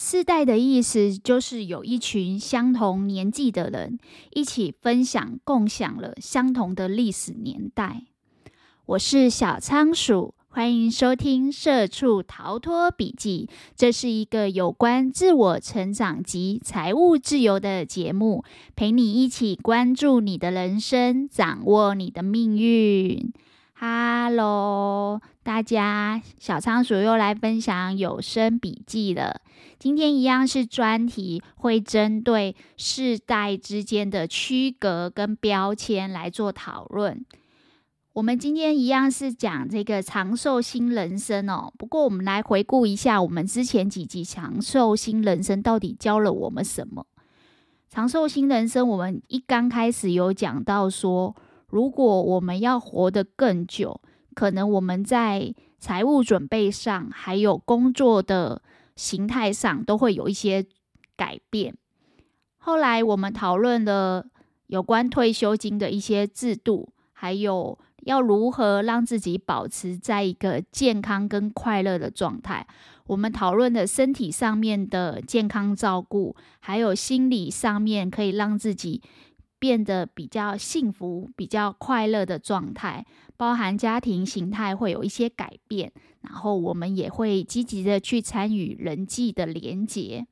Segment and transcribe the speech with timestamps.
[0.00, 3.98] 世代的意思就是有一群相同年纪的人
[4.30, 8.04] 一起分享、共享了相同的历史年代。
[8.86, 13.50] 我是小仓鼠，欢迎收听《社畜逃脱笔记》。
[13.74, 18.44] 这是一个有关自我成长及财务自由的节目，
[18.76, 23.32] 陪你一起关注你的人生，掌握你的命运。
[23.74, 29.40] 哈喽大家，小仓鼠又来分享有声笔记了。
[29.78, 37.24] 今天一样是专题，会针对世代之间的区隔跟标签来做讨论。
[38.12, 41.72] 我们今天一样是讲这个长寿新人生哦。
[41.78, 47.06] 不过，我们来回顾一下我们之前几集长寿新人生到底教了我们什么？
[47.88, 51.34] 长寿新人生，我们一刚开始有讲到说，
[51.68, 53.98] 如果我们要活得更久，
[54.38, 58.62] 可能我们在财务准备上，还有工作的
[58.94, 60.64] 形态上，都会有一些
[61.16, 61.74] 改变。
[62.58, 64.24] 后来我们讨论了
[64.68, 72.64] 有关退休金的一些制度，还有要如何让自己保持在一个健康跟快乐的状态。
[73.08, 79.02] 我们讨论了身体上面的健康照顾，还有心理上面可以让自己。
[79.60, 83.04] 变得比较幸福、比较快乐的状态，
[83.38, 90.26] 包含家庭形态会有一些改变，然后我们也会积极的去参与人际的连结。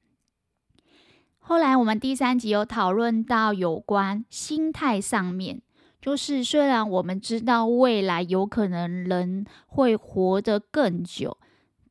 [1.39, 5.63] 后来我们第三集有讨论到有关心态上面，
[6.01, 11.39] 就是虽然我们知道未来有可能人会活得更久。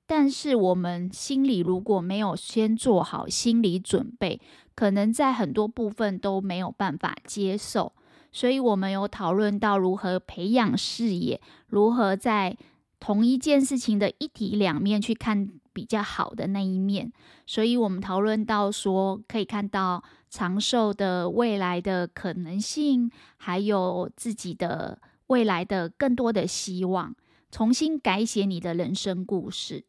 [0.08, 4.40] 但是我们心里如果没有先做好心理准备，
[4.76, 7.94] 可能在很多部分都没有办法接受。
[8.36, 12.58] 所以我们有讨论到如何培养视野，如何在
[13.00, 17.14] 同一件事情的一体两面去看比较好的那一面。
[17.48, 27.16] 所以我们讨论到说，可以看到长寿的未来的可能性，还有自己的未来的更多的希望，
[27.50, 29.86] 重新改写你的人生故事。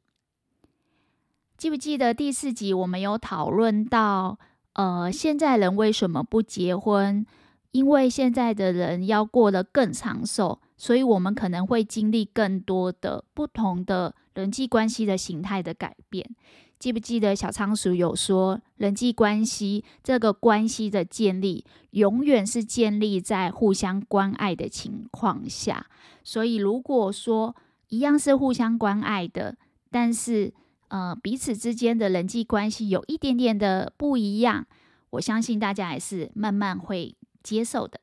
[1.57, 4.39] 记不记得第四集我们有讨论到，
[4.75, 7.27] 呃，现在人为什么不结婚？
[7.77, 16.35] 因为现在的人要过得更长寿，所以我们可能会经历更多的不同的人际关系的形态的改变。
[16.79, 25.87] 记不记得小仓鼠有说，人际关系这个关系的建立，永远是建立在互相关爱的情况下。
[26.25, 27.55] 所以如果说
[27.91, 29.59] 一样是互相关爱的，
[29.91, 30.55] 但是
[30.89, 34.67] 呃，彼此之间的人际关系有一点点的不一样，
[35.11, 37.15] 我相信大家还是慢慢会
[37.47, 38.01] 接受的。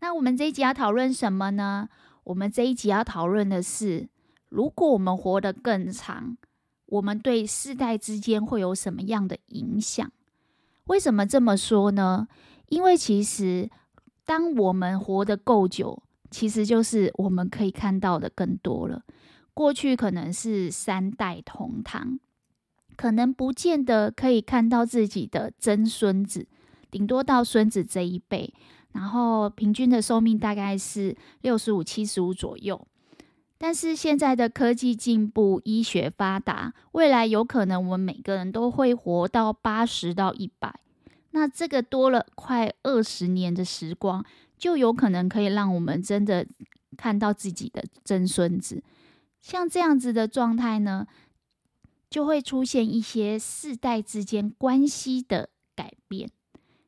[0.00, 1.88] 那我们这一集要讨论什么呢？
[2.24, 4.08] 我们这一集要讨论的是，
[4.48, 6.36] 如果我们活得更长，
[6.86, 10.10] 我们对世代之间会有什么样的影响？
[10.86, 12.26] 为什么这么说呢？
[12.68, 13.70] 因为其实
[14.24, 19.04] 当我们活得够久，其实就是我们可以看到的更多了。
[19.54, 22.18] 过去可能是三代同堂，
[22.96, 26.48] 可能不见得可以看到自己的曾孙子，
[26.94, 28.54] 顶多到孙子这一辈，
[28.92, 32.86] 然后平均的寿命大概是六十五、七十五左右。
[33.58, 40.72] 但是现在的科技进步，医学发达，未来有可能我们每个人都会活到八十到一百，
[41.32, 44.24] 那这个多了快二十年的时光，
[44.56, 46.46] 就有可能可以让我们真的
[46.96, 48.84] 看到自己的曾孙子。
[49.40, 51.08] 像这样子的状态呢，
[52.08, 56.30] 就会出现一些世代之间关系的改变。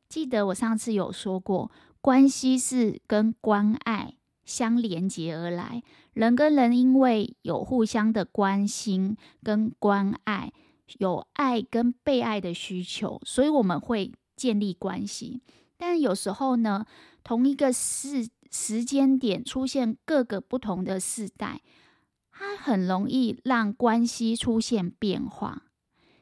[0.09, 10.51] 记得我上次有说过，关系是跟关爱相连接而来，人跟人因为有互相的关心跟关爱，
[10.99, 15.41] 有爱跟被爱的需求，所以我们会建立关系。
[15.77, 16.85] 但有时候呢，
[17.23, 21.61] 同一个时时间点出现各个不同的世代。
[22.39, 25.63] 它很容易让关系出现变化。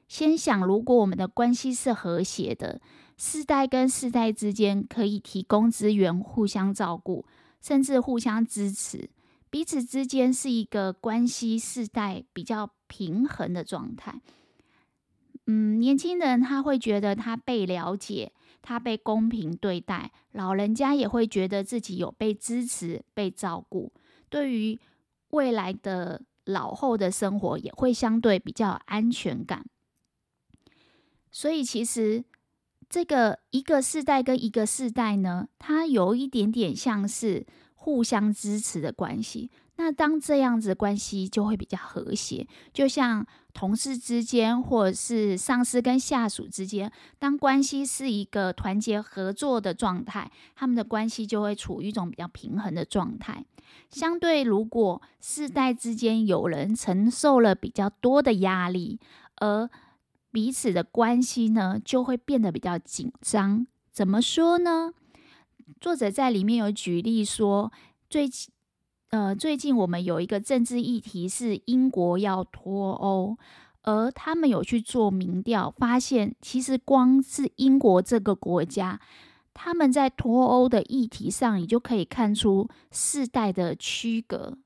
[0.07, 2.79] 先想，如果我们的关系是和谐的，
[3.17, 7.25] 世代跟世代之间可以提供资源，互相照顾，
[7.61, 9.09] 甚至互相支持，
[9.49, 14.21] 彼此之间是一个关系世代比较平衡的状态。
[15.47, 23.93] 嗯，年轻人他会觉得他被了解，他被公平对待；老人家也会觉得自己有被支持、被照顾。
[24.27, 24.79] 对于
[25.29, 29.65] 未来的老后的生活也会相对比较安全感，
[31.31, 32.23] 所以其实
[32.89, 39.49] 这个一个世代跟一个世代呢，它有一点点像是互相支持的关系。
[39.77, 46.89] 那当这样子的关系就会比较和谐，就像同事之间，或者是上司跟下属之间，
[47.19, 53.43] 当关系是一个团结合作的状态，他们的关系就会处于一种比较平衡的状态。
[53.89, 59.01] 相对，如果世代之间有人承受了比较多的压力，
[59.41, 59.69] 而
[60.35, 63.65] 彼此的关系呢，就会变得比较紧张。
[63.89, 64.91] 怎么说呢？
[65.79, 67.71] 作者在里面有举例说，
[68.09, 68.51] 最近。
[69.11, 73.37] 呃，最近我们有一个政治议题是英国要脱欧，
[73.83, 78.99] 而他们有去做民调，发现其实光是英国这个国家，
[79.53, 84.57] 他们在脱欧的议题上，你就可以看出世代的区隔，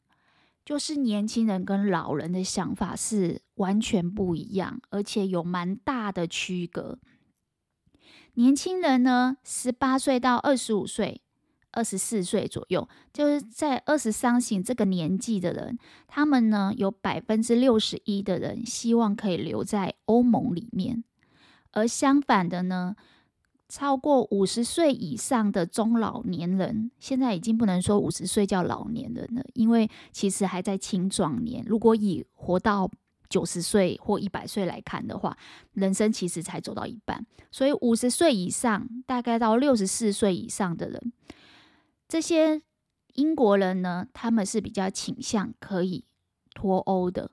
[0.69, 6.99] 就是年轻人跟老人的想法是完全不一样，而且有蛮大的区隔。
[8.35, 11.23] 年轻人呢，十八岁到二十五岁。
[11.71, 15.77] 二十四岁左右，就是在二十三型这个年纪的人，
[16.07, 21.03] 他们呢，有百分之六十一的人希望可以留在欧盟里面，
[21.71, 22.95] 而相反的呢，
[23.69, 31.63] 超过五十岁以上的中老年人，现在已经不能说五十岁叫老年人了，因为其实还在青壮年。
[31.67, 32.89] 如果以活到
[33.29, 35.37] 九十岁或一百岁来看的话，
[35.73, 41.13] 人生其实才走到一半，所以五十岁以上，大概到六十四岁以上的人。
[42.07, 42.63] 这些
[43.13, 46.03] 英国人呢，他们是比较倾向可以
[46.55, 47.29] 脱欧的，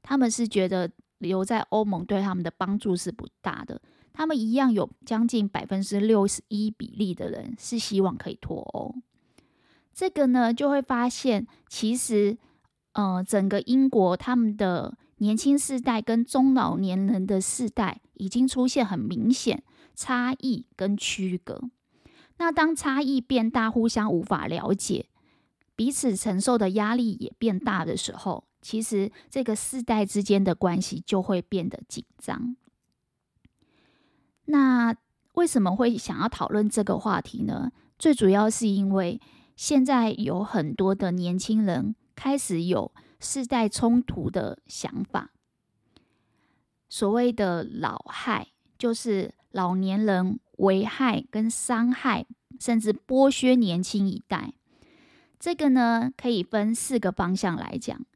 [0.00, 3.82] 他们是觉得留在欧盟对他们的帮助是不大的。
[4.14, 8.94] 他们一样有将近百分之六十一比例的人是希望可以脱欧。
[9.92, 12.38] 这个呢，就会发现其实，
[12.92, 19.62] 呃，整个英国他们的年轻世代跟中老年人的世代已经出现很明显
[19.94, 21.60] 差异跟区隔。
[22.38, 25.06] 那当差异变大，互相无法了解，
[25.76, 32.56] 彼此承受的压力也变大的时候，其实这个世代之间的关系就会变得紧张。
[34.46, 34.94] 那
[35.32, 37.70] 为什么会想要讨论这个话题呢？
[37.98, 39.20] 最主要是因为
[39.56, 45.30] 现在有很多的年轻人开始有世代冲突的想法，
[46.88, 48.48] 所谓的老害，
[48.78, 50.40] 就是老年人。
[50.58, 52.26] 危害跟伤害，
[52.60, 54.54] 甚至剥削年轻一代，
[55.40, 58.06] 这个呢，可以分四个方向来讲。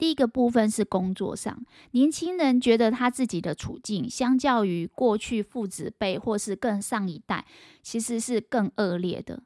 [0.00, 7.44] 第一个部分是工作上，年轻人觉得他自己的处境，相较于过去父子辈或是更上一代，
[7.82, 9.42] 其实是更恶劣的。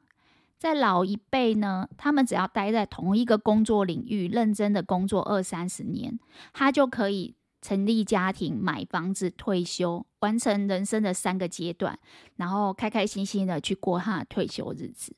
[0.57, 6.17] 在老一辈呢，他们只要待在同一个工作领域，认真的工作二三十年，
[6.53, 7.35] 他就可以。
[7.61, 11.97] 成立家庭、买房子、退休，完成人生的三个阶段，
[12.35, 15.15] 然后开开心心的去过他的退休日子。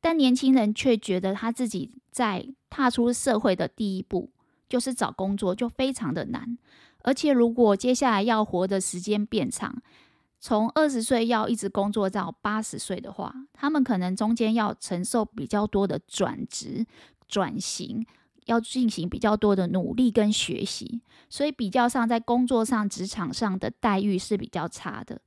[0.00, 4.32] 但年轻人却觉得他自己在踏出社会的第一步，
[4.68, 6.58] 就是找工作，就非常的难。
[7.02, 9.82] 而且如果接下来要活的时间变长，
[10.40, 16.86] 从二十岁要一直工作到八十岁的话，他们可能中间要承受比较多的转职、
[17.28, 18.06] 转型。
[18.46, 21.00] 要进行比较多的努力跟学习，
[21.30, 25.18] 所以比较上在工作上、职场上的待遇是比较差的。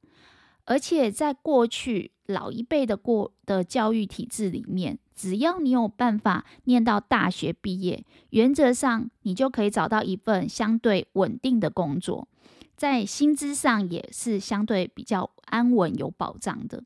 [0.67, 12.27] 而且在过去老一辈的过的教育体制里面，只要你有办法念到大学毕业，原则上你就可以找到一份相对稳定的工作，
[12.75, 16.83] 在薪资上也是相对比较安稳有保障的。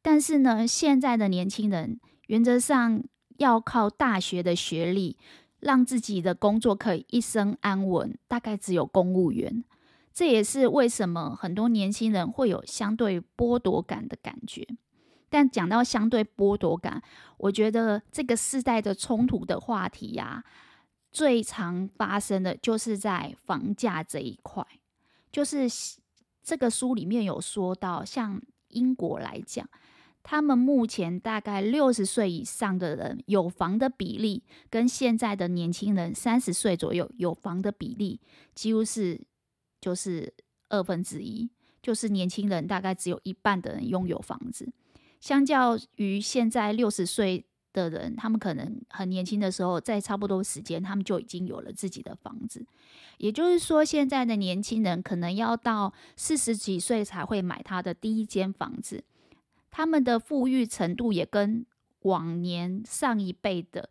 [0.00, 3.02] 但是呢，现在的年轻人原则上。
[3.38, 5.16] 要靠大学的学历，
[5.60, 9.62] 让自己的工作可以一生安稳，大概只有公务员。
[10.18, 14.66] 这也是为什么很多年轻人会有相对剥夺感的感觉。
[15.28, 17.00] 但讲到相对剥夺感，
[17.36, 20.44] 我觉得这个世代的冲突的话题呀、啊，
[21.12, 24.66] 最常发生的就是在房价这一块。
[25.30, 25.68] 就是
[26.42, 29.70] 这个书里面有说到，像英国来讲。
[30.24, 38.20] 他们目前大概六十岁以上的人有房的比例，跟现在的年轻人三十岁左右有房的比例，
[38.52, 39.20] 几乎是
[39.80, 40.32] 就是
[40.68, 41.48] 二分之一，
[41.82, 44.70] 就是年轻人大概只有一半的人拥有房子。
[45.20, 52.64] 相较于现在六十岁的人，他们可能很年轻的时候，在差不多时间，他们就已经有了自己的房子。
[53.18, 59.02] 也就是说，现在的年轻人可能要到四十几岁才会买他的第一间房子。
[59.70, 61.66] 他们的富裕程度也跟
[62.02, 63.90] 往年上一辈的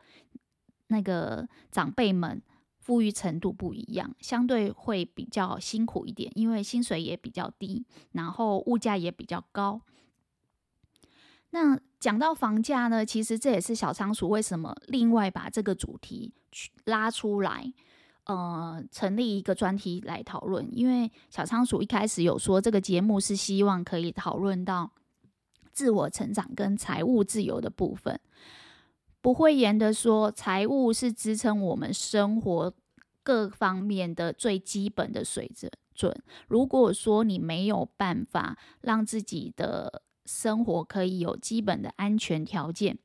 [0.87, 2.41] 那个长辈们
[2.87, 9.81] 富裕程度不一样，相对会比较辛苦一点，因为薪水也比较低，然后物价也比较高。
[11.49, 17.73] 那讲到房价呢，其实这也是小仓鼠为什么另外把这个主题去拉出来，
[18.23, 20.65] 呃，成立一个专题来讨论。
[20.71, 24.89] 因为小仓鼠一开始有说，这个节目是希望可以讨论到
[25.73, 28.17] 自我成长跟财务自由的部分。
[29.27, 32.73] 不讳言的说，财务是支撑我们生活
[33.23, 35.51] 各方面的最基本的水
[35.93, 36.23] 准。
[36.47, 42.99] 如果说你没有办法让自己的生活可以有基本的安全条件，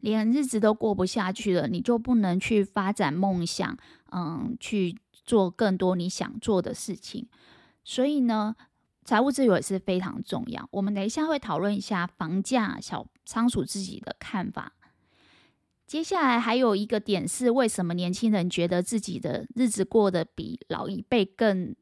[0.00, 3.74] 连日子都过不下去了，你就不能去发展梦想，
[4.12, 7.26] 嗯，去做更多你想做的事情。
[7.82, 8.54] 所以呢，
[9.02, 10.68] 财务自由也是非常重要。
[10.72, 14.74] 我们等一下会讨论一下房价，小仓鼠自己的看法。
[15.86, 21.76] 接下来还有一个点是，为什么年轻人觉得自己的日子过得比老一辈更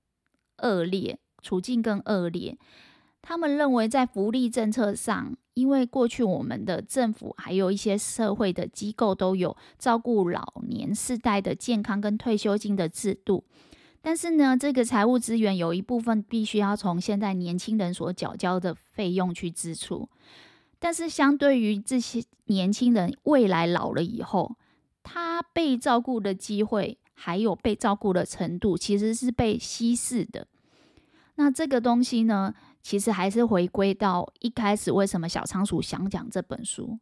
[0.58, 2.58] 恶劣，处境更恶劣？
[3.22, 13.42] 他们认为在福利政策上，因为过去我们的政府还有一些社会的机构都有照顾老年世代的健康跟退休金的制度，
[14.02, 20.06] 但是呢，这个财务资源有一部分必须要从现在年轻人所缴交的费用去支出。
[20.84, 24.54] 但是，相对于这些年轻人未来老了以后，
[25.02, 30.46] 他被照顾的机会还有被照顾的程度，其实是被稀释的。
[31.36, 36.98] 那这个东西呢，其实还是回归到一开始，为什么小仓鼠想讲这本书？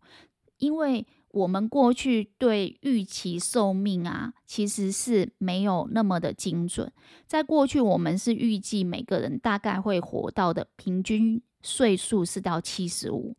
[0.59, 6.93] 因为我们过去对预期寿命啊，其实是没有那么的精准。
[7.27, 13.35] 在过去，我们是预计每个人大概会活到的平均岁数是到七十五。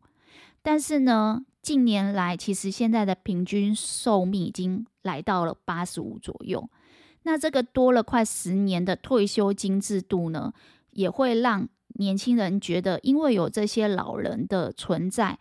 [0.64, 6.70] 但是呢，近年来其实现在的平均寿命已经来到了八十五左右。
[7.24, 10.54] 那这个多了快十年的退休金制度呢，
[10.90, 15.38] 也会让年轻人觉得，因为有这些老人的存在，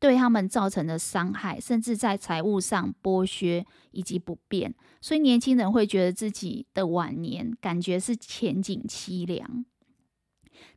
[0.00, 9.64] 对他们造成的伤害，甚至在财务上剥削以及不便，所以年轻人会觉得自己的晚年感觉是前景凄凉。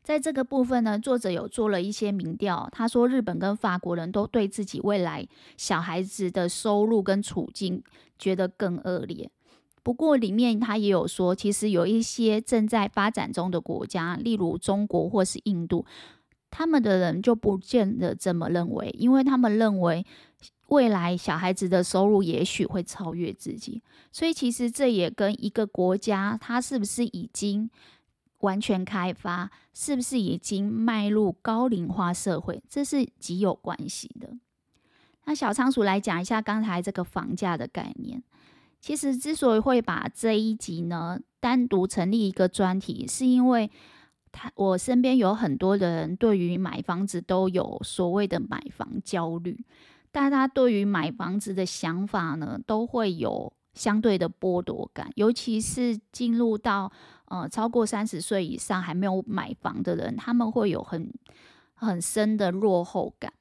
[0.02, 2.68] 在这个部分呢，作者有做了一些民调。
[2.72, 7.82] 他说，日本跟法国人都对自己未来小孩子的收入跟处境
[8.18, 9.30] 觉得更恶劣。
[9.82, 15.86] 不过，里面他也有说，其实有一些正在发展中的国家，例如中国或是印度，
[16.50, 20.04] 他们的人就不见得这么认为，因为他们认为
[20.68, 23.82] 未来小孩子的收入也许会超越自己。
[24.12, 27.70] 所以，其实这也跟一个国家它是不是已经
[28.40, 32.62] 完全开发是不是已经迈入高龄化社会？
[32.68, 34.30] 这是极有关系的。
[35.24, 38.22] 那小仓鼠来讲一下刚才这个房价的概念。
[38.80, 43.70] 其实之所以会把这一集呢单独成立一个专题，是因为
[44.32, 49.62] 他我身边有很多人对于买房子都有所谓的买房焦虑，
[50.10, 56.90] 大家对于买房子的想法呢都会有相对的剥夺感，尤其是进入到。
[57.30, 61.12] 呃，超过三十岁以上还没有买房的人，他们会有很
[61.74, 63.32] 很深的落后感。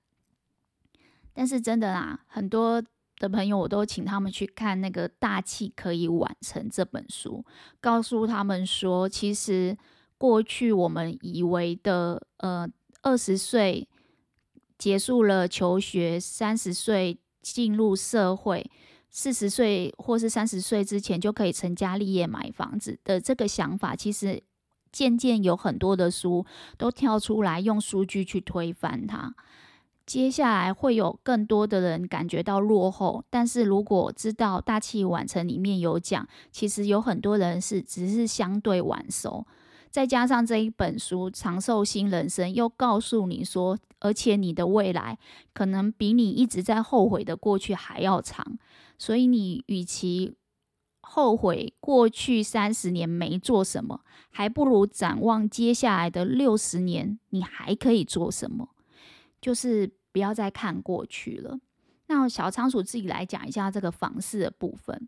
[1.33, 2.83] 但是真的啦，很多
[3.17, 7.43] 的朋友我都请他们去看那个《大器可以晚成》这本书，
[7.81, 9.75] 告诉他们说，其实
[10.19, 12.69] 过去我们以为的，呃，
[13.01, 13.87] 二十岁
[14.77, 18.69] 结束了求学，三十岁进入社会。
[19.09, 24.41] 四十岁或是三十岁之前就可以成家立业买房子的这个想法，其实
[24.91, 26.45] 渐渐有很多的书
[26.77, 29.35] 都跳出来用数据去推翻它。
[30.05, 39.45] 接下来会有更多的人感觉到落后，但是如果知道大器晚成里面有讲，其实有很多人是只是相对晚熟。
[39.91, 45.17] 再加上这一本书《长寿新人生》又告诉你说，而且你的未来
[45.53, 48.57] 可能比你一直在后悔的过去还要长。
[48.99, 50.35] 所以你与其
[51.01, 58.69] 后悔过去三十年没做什么，还不如展望接下来的六十年，你还可以做什么？
[59.41, 61.57] 就是不要再看过去了。
[62.07, 65.07] 那小仓鼠自己来讲一下这个房市的部分。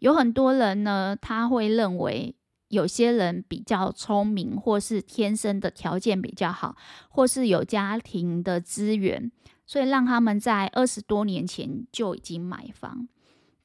[0.00, 2.34] 有很多人呢，他会认为
[2.68, 6.76] 有些人比较聪明，或是天生的条件比较好，
[7.08, 9.30] 或是有家庭的资源，
[9.66, 13.08] 所以让他们在二十多年前就已经买房。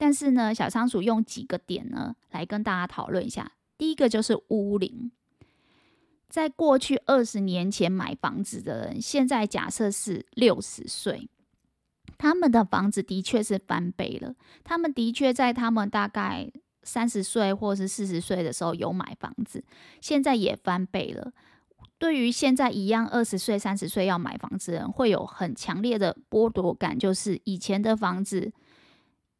[0.03, 3.53] 但是呢，小仓鼠用几个点呢来跟大家讨论一下。
[3.77, 5.09] 第一个就是屋龄，
[6.27, 11.29] 在过去二十年前买房子的人，现在假设是六十岁，
[12.17, 14.35] 他们的房子的确是翻倍了。
[14.65, 16.51] 他们的确在他们大概
[16.83, 19.63] 三十岁或是四十岁的时候有买房子，
[20.01, 21.31] 现在也翻倍了。
[21.97, 28.51] 对于现在一样二十岁、三十岁要买房子的人，会有很强烈的剥夺感，就是以前的房子，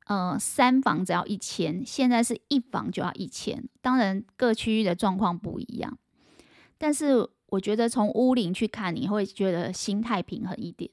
[0.05, 3.63] 呃，三房只要一千，现在是一房就要一千。
[3.81, 5.97] 当然，各区域的状况不一样，
[6.77, 10.91] 但是我觉得从屋龄去看，你会觉得心态平衡一点。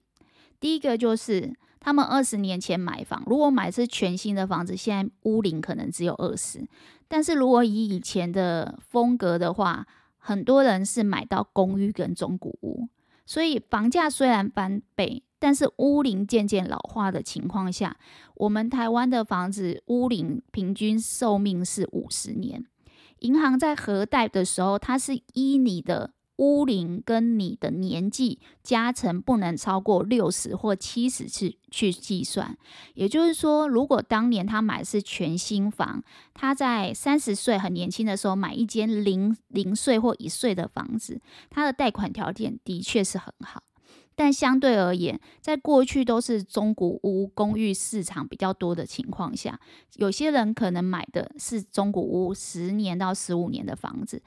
[0.60, 6.64] 第一个就是他们二十年前买房，如果买是全新的房子，现在屋龄可能只有二十。
[7.08, 9.86] 但是如果以以前的风格的话，
[10.18, 12.88] 很多人是买到公寓跟中古屋，
[13.24, 17.96] 所以房价虽然翻倍，但是屋龄渐渐老化的情况下，
[18.36, 22.64] 我们台湾的房子屋龄平均寿命是五十年。
[23.20, 26.12] 银行在核贷的时候，它是依你的。
[26.42, 32.56] 屋龄跟你的年纪加成不能超过六十或七十次去计算，
[32.94, 41.20] 也就是说，如果当年他买的是全新房，他在三十岁很年轻的时候买一间零零岁或一岁的房子，
[41.50, 43.62] 他的贷款条件的确是很好。
[44.20, 49.58] 但相对而言，在过去都是中古屋公寓市场比较多的情况下，
[49.94, 54.22] 有些人可能买的是中古屋十年到十五年的房子。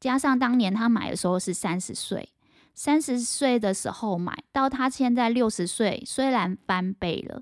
[0.00, 2.28] 加上当年他买的时候是三十岁，
[2.74, 7.40] 三十岁的时候买到他现在六十岁，虽然翻倍了，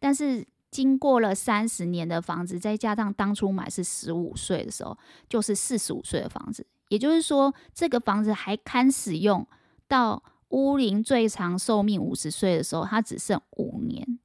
[0.00, 6.66] 但是经过了三十年的房子，再加上当初买是十五岁的时候，就是四十五岁的房子。
[6.88, 9.46] 也就是说，这个房子还堪使用
[9.86, 10.20] 到
[10.54, 14.20] 屋龄最长寿命五十岁的时候，它只剩五年。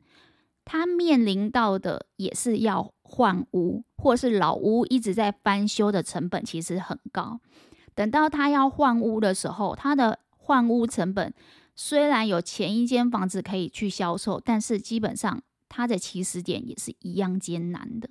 [0.64, 7.40] 他面临到的也是要换屋，或是老屋一直在翻修的成本其实很高。
[7.96, 11.34] 等到他要换屋的时候，他的换屋成本
[11.76, 18.08] 虽然有前一间房子可以去销售，但是基本上他的起始点也是一样艰难的。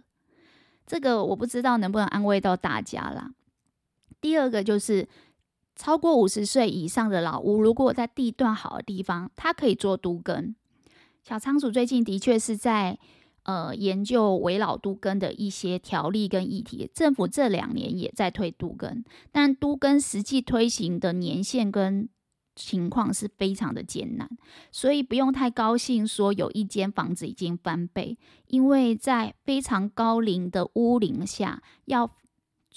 [0.84, 3.30] 这个我不知道能不能安慰到大家啦。
[4.20, 5.08] 第二个就是
[5.78, 10.54] 超过五十岁以上的老屋，如果在地段好的地方，它可以做都更。
[11.22, 12.98] 小仓鼠最近的确是在。
[13.44, 22.10] 呃，研究危老都更的一些条例跟议题，政府这两年也在推都更，但都更实际推行的年限跟
[22.54, 24.28] 情况是非常的艰难，
[24.70, 32.10] 所以不用太高兴说有一间房子已经翻倍，因为在非常高龄的屋龄下，要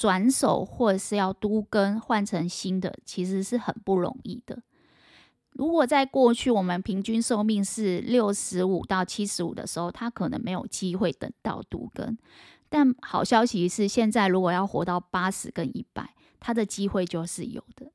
[0.01, 4.57] 转手或者是要都更换成新的，其实是很不容易的。
[5.51, 12.17] 如果在过去我们平均寿命是六十五到七十五的时候，他可能没有机会等到都更。
[12.67, 17.91] 但好消息是，现在如果要活到八十跟一百，他的机会就是有的。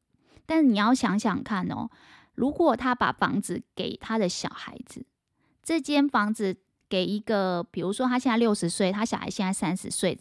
[0.46, 1.90] 但你要想想看哦，
[2.36, 5.04] 如果他把房子给他的小孩子，
[5.60, 6.56] 这间房子
[6.88, 10.16] 给一个，比如说他现在六十岁，他小孩现在三十岁。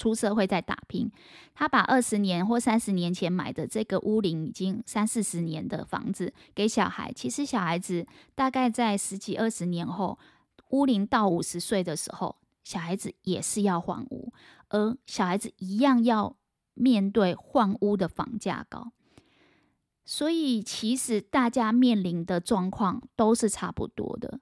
[0.00, 1.12] 出社会在打拼，
[1.52, 10.18] 他把二十年或三十年前买的这个屋龄已经三四十年的房子给小孩，其实小孩子大概在十几二十年后，
[10.70, 14.32] 屋龄到五十岁的时候，小孩子也是要换屋，
[14.70, 16.34] 而小孩子一样要
[16.72, 18.92] 面对换屋的房价高，
[20.06, 24.40] 所以其实大家面临的状况都是差不多的。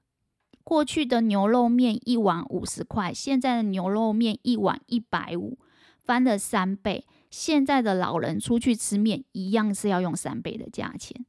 [0.68, 5.56] 过去的牛肉面一碗五十块，现在的牛肉面一碗一百五，
[5.96, 7.06] 翻了三倍。
[7.30, 11.24] 现在的老人出去吃面，一样是要用三倍的价钱。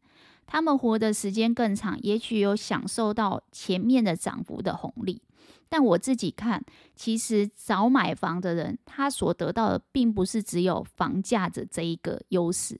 [0.46, 5.22] 他们活的时间更长，也许有享受到前面的涨幅的红利。
[5.70, 12.78] 但我自己看，其实早买房的人，他所得到的并不是只有房价的这一个优势，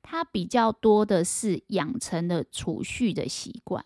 [0.00, 3.84] 他比较多的是养成了储蓄的习惯。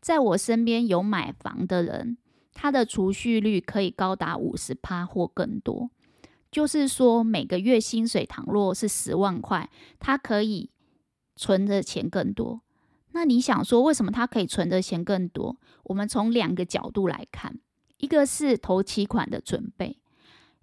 [0.00, 2.16] 在我身边有买房的人，
[2.54, 5.90] 他的储蓄率可以高达五十趴或更多。
[6.50, 10.70] 就是说，每个月薪水倘若是十万块，他可以
[11.36, 12.62] 存的钱更多。
[13.12, 15.56] 那你想说，为什么他可以存的钱更多？
[15.84, 17.58] 我们从两个角度来看，
[17.98, 19.98] 一个是头期款的准备。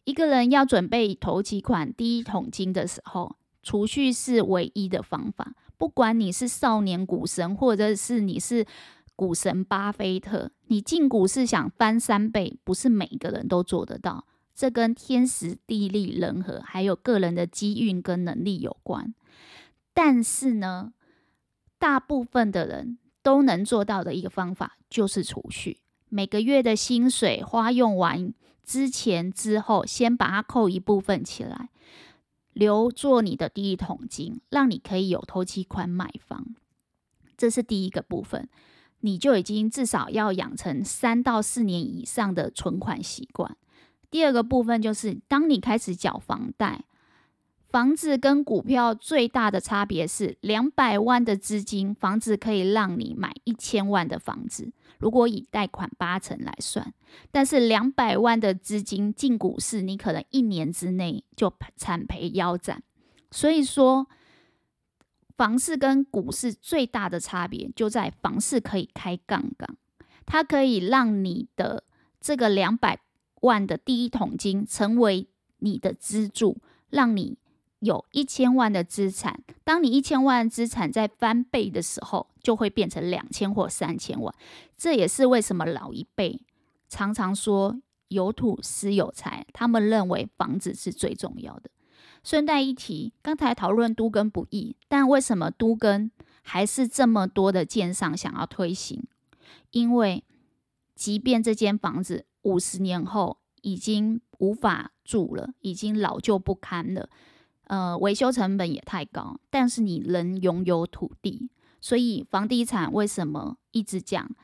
[0.05, 5.53] 一个人要准备头期款第一桶金的时候，储蓄是唯一的方法。
[5.77, 8.65] 不管你是少年股神，或者是你是。
[9.15, 14.25] 股神巴菲特，你进股市想翻三倍，不是每个人都做得到。
[14.53, 19.13] 这跟天时地利人和，还有个人的机运跟能力有关。
[19.93, 20.93] 但是呢，
[21.77, 25.79] 大部分的人都能做到的一个方法就是储蓄。
[26.09, 31.69] 每个月的薪水花用完之前之后，先把它扣一部分起来，
[32.53, 36.55] 留作你的第一桶金，让你可以有头期款买房。
[37.35, 38.47] 这是第一个部分。
[39.01, 43.55] 你就已经至少要养成三到四年以上的存款习惯。
[44.09, 46.85] 第二个部分就是，当你开始缴房贷，
[47.69, 54.71] 房子跟股票最大的差别是，两百万的资金，房子可以让你买一千万的房子。
[54.97, 56.93] 如果以贷款八成来算，
[57.31, 62.81] 但是两百万的资金进股市，你可能一年之内就惨赔腰斩。
[63.31, 64.07] 所以说，
[65.37, 69.77] 房市跟股市最大的差别就在房市可以开杠杆，
[70.25, 71.83] 它可以让你的
[72.19, 72.99] 这个两百
[73.41, 75.27] 万的第一桶金成为
[75.59, 76.57] 你的支柱，
[76.89, 77.37] 让你。
[77.79, 84.33] 有一千万的资产，当你一千万资产在翻倍的时候，就会变成两千或三千万。
[84.75, 86.41] 这也是为什么老一辈
[86.89, 91.69] 常常说“有土斯有财”，他们认为房子是最重要的。
[92.25, 96.09] 顺带一提，刚才讨论都更不易，但为什么都更
[96.41, 99.03] 还是这么多的建商想要推行？
[99.69, 100.23] 因为
[100.95, 107.07] 即便这间房子五十年后已经无法住了，已经老旧不堪了。
[107.65, 114.35] 呃，维修成本也太高，但是你能拥有土地，所以房地产为什么一直讲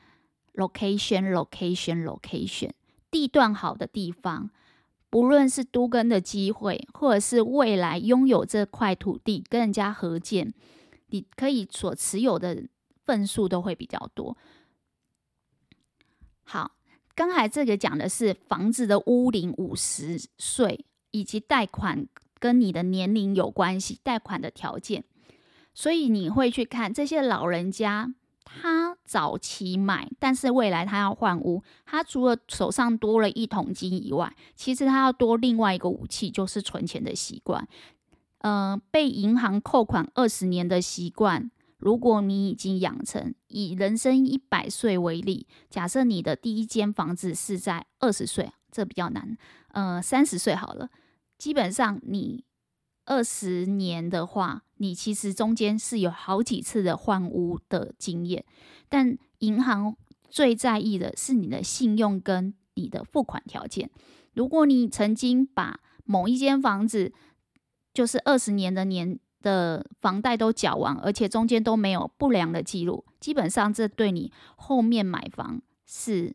[0.54, 2.70] location location location？
[3.10, 4.50] 地段好的地方，
[5.12, 10.54] 不论是都更的机会，或者是未来拥有这块土地跟人家合建，
[11.08, 12.64] 你可以所持有的
[13.04, 14.38] 份数都会比较多。
[16.44, 16.72] 好，
[17.14, 22.08] 刚才这个讲的是房子的屋龄五十岁以及贷款。
[22.38, 25.04] 跟你的年龄有关系，贷款的条件，
[25.72, 28.12] 所以你会去看这些老人家，
[28.44, 37.66] 他早期买，但是未来他要换屋，他除了手上多了一桶金以外，其实他要多另外一个武器，就是存钱的习惯。
[38.38, 49.36] 呃，被银行扣款二十年的习惯，如果你已经养成，以人生一百岁为例，假设你的第一间房子是在二十岁，这比较难，
[49.68, 50.88] 呃，三十岁好了。
[51.38, 52.44] 基本上，你
[53.04, 58.44] 二十年的话，你其实中间是有好几次的换屋的经验。
[58.88, 59.96] 但银行
[60.30, 63.90] 最在意的是你的信用跟你的付款条件。
[64.34, 67.12] 如果你曾经把某一间房子
[67.92, 76.34] 就是二十年的年的房贷都缴完，而且中间都没有不良的记录，基本上这对你后面买房是。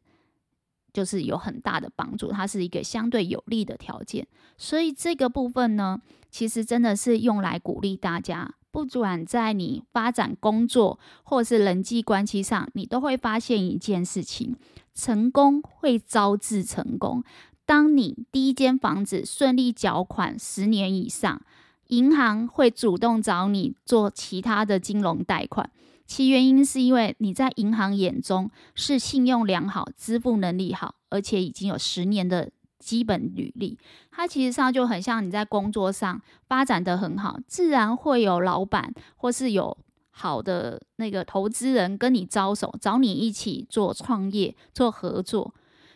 [0.93, 4.27] 就是有很大的帮助，它是一个相对有利的条件，
[4.57, 6.01] 所以这个部分呢，
[6.37, 14.55] 其实真的是用来鼓励大家，不管在你发展工作或是人际关系上，你都会发现一件事情：
[14.93, 17.23] 成功会招致成功。
[17.65, 21.41] 当你第一间房子顺利缴款十年以上，
[21.87, 25.71] 银行会主动找你做其他的金融贷款。
[26.05, 32.51] 其原因是因为你在银行眼中是信用良好、支付能力好，而且已经有十年的
[32.87, 33.77] 基本履历。
[34.09, 39.77] 它其实上就很像你在工作上发展得很好，自然会有老板或是有
[40.11, 45.53] 好的那个投资人跟你招手，找你一起做创业、做合作。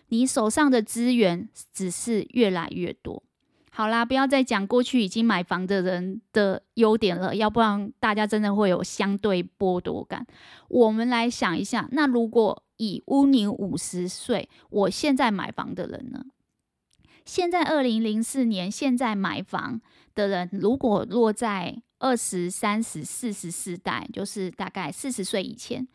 [0.10, 3.24] 你手上的资源只是越来越多。
[3.74, 10.28] 好啦，不要再讲过去已经买房的人的优点了，要不然大家真的会有相对剥夺感。
[10.68, 16.26] 我们来想一下，那如果以乌宁五十岁，我现在买房的人呢？
[17.32, 19.80] 现在二零零四年，现在买房
[20.14, 25.88] 的人，如果落在二十三十四十四代，就是大概四十岁以前，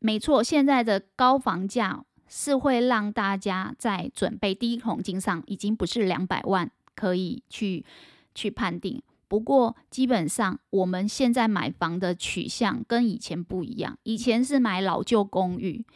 [0.00, 6.70] 没错，现在的高房价是会让大家在准备第一桶金上，已经不是两百万。
[6.94, 7.82] 可以去
[8.34, 13.98] 去判定，不过基本上我们现在买房的取向跟以前不一样。
[14.02, 15.86] 以前是买老旧公寓，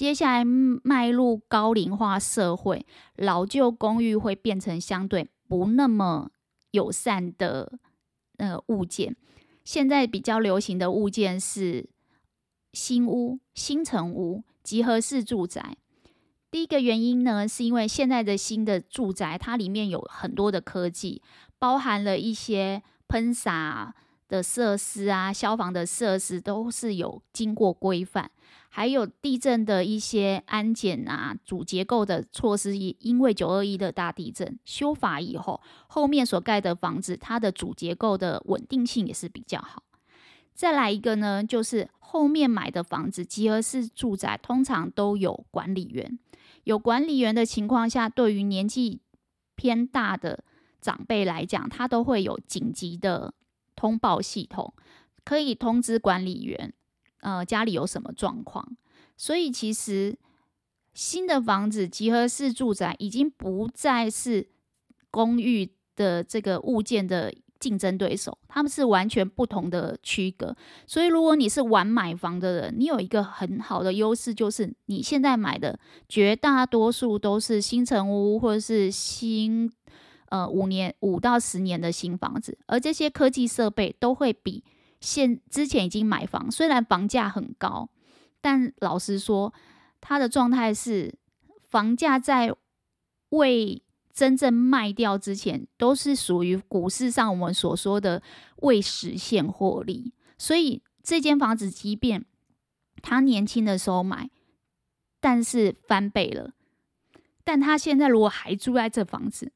[0.00, 2.86] 接下来迈入高龄化社会，
[3.16, 6.30] 老旧公寓会变成相对不那么
[6.70, 7.78] 友善的
[8.38, 9.14] 呃物件。
[9.62, 11.90] 现在比较流行的物件是
[12.72, 15.76] 新屋、新城屋、集合式住宅。
[16.50, 21.20] 第一个原因呢，是因为现在的新的住宅，它里面有很多的科技，
[21.58, 23.94] 包含了一些喷洒
[24.28, 28.30] 的设施啊、消防的设施，都是有经过规范，
[28.72, 39.82] 还有地震的一些安检啊、主结构的措施，也因为九二一的大地震修法以后，后面所盖的房子，它的主结构的稳定性也是比较好。
[40.54, 46.18] 再来一个呢，就是后面买的房子，集合式住宅通常都有管理员。
[46.64, 49.00] 有管理员的情况下，对于年纪
[49.56, 50.44] 偏大的
[50.80, 53.34] 长辈来讲，他都会有紧急的
[53.74, 54.74] 通报系统，
[55.24, 56.72] 可以通知管理员，
[57.20, 58.76] 呃，家里有什么状况。
[59.16, 60.18] 所以，其实
[60.94, 64.48] 新的房子集合式住宅已经不再是
[65.10, 70.56] 公寓的这个物件的竞争对手，他们是完全不同的区隔。
[70.86, 75.78] 所以，如果你是玩买房的人，你有一个很好的优势，就是你现在买的
[76.08, 79.70] 绝大多数都是新成屋或者是新
[80.30, 84.64] 呃五年五到十年的新房子，而这些科技设备都会比
[85.00, 87.88] 现之前已经买房，虽然房价很高，
[88.40, 89.52] 但老实说，
[90.00, 91.18] 他的状态是
[91.68, 92.54] 房价在
[93.30, 93.82] 未
[94.12, 98.22] 真正卖掉之前，都是属于股市上我们所说的
[98.56, 100.12] 未实现获利。
[100.36, 102.26] 所以这间房子，即便
[103.00, 104.30] 他年轻的时候买，
[105.20, 106.52] 但是翻倍了，
[107.44, 109.52] 但他现在如果还住在这房子，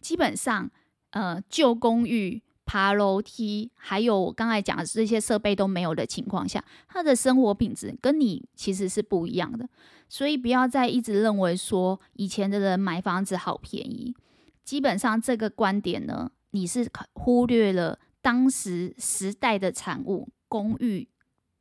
[0.00, 0.70] 基本上，
[1.10, 2.42] 呃，旧公寓
[2.72, 9.68] 爬楼梯，还有我刚才讲的这些设备都没有的情况下，他的生活品质跟你其实是不一样的。
[10.08, 14.16] 所以不要再一直认为说以前的人买房子好便宜，
[14.64, 21.06] 基本上这个观点呢，你是忽略了当时时代的产物，公寓、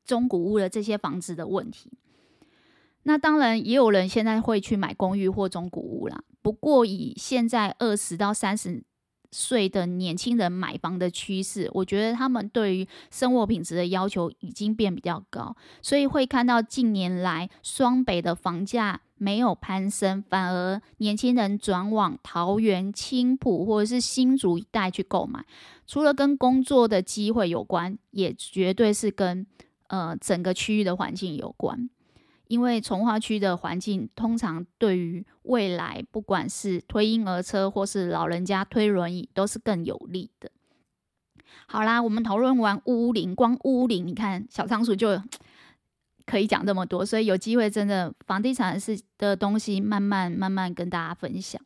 [0.06, 1.92] 中古屋的这些房子的问题。
[3.04, 8.82] 那当然也有人现在会去买公寓或中古屋啦，不过以现在二十到三十
[9.32, 25.46] 岁的年轻人买房的趋势，我觉得他们对于生活品质的要求已经变比较高，所以会看到近年来双北的房价没有攀升，反而年轻人转往桃园、青埔或者是新竹一带去购买。
[25.88, 29.46] 除了跟工作的机会有关，也绝对是跟
[29.88, 31.90] 呃整个区域的环境有关。
[32.52, 40.52] 因为重划区的环境通常对于未来，不管是推婴儿车或是老人家推轮椅，都是更有利的。
[41.66, 45.18] 好啦，我们讨论完屋龄，光屋龄，你看小仓鼠就
[46.28, 51.62] 可以讲这么多，所以有机会真的房地产是的东西，慢慢慢慢跟大家分享。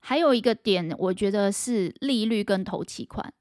[0.00, 3.32] 还有一个点，我觉得是利率跟投期款。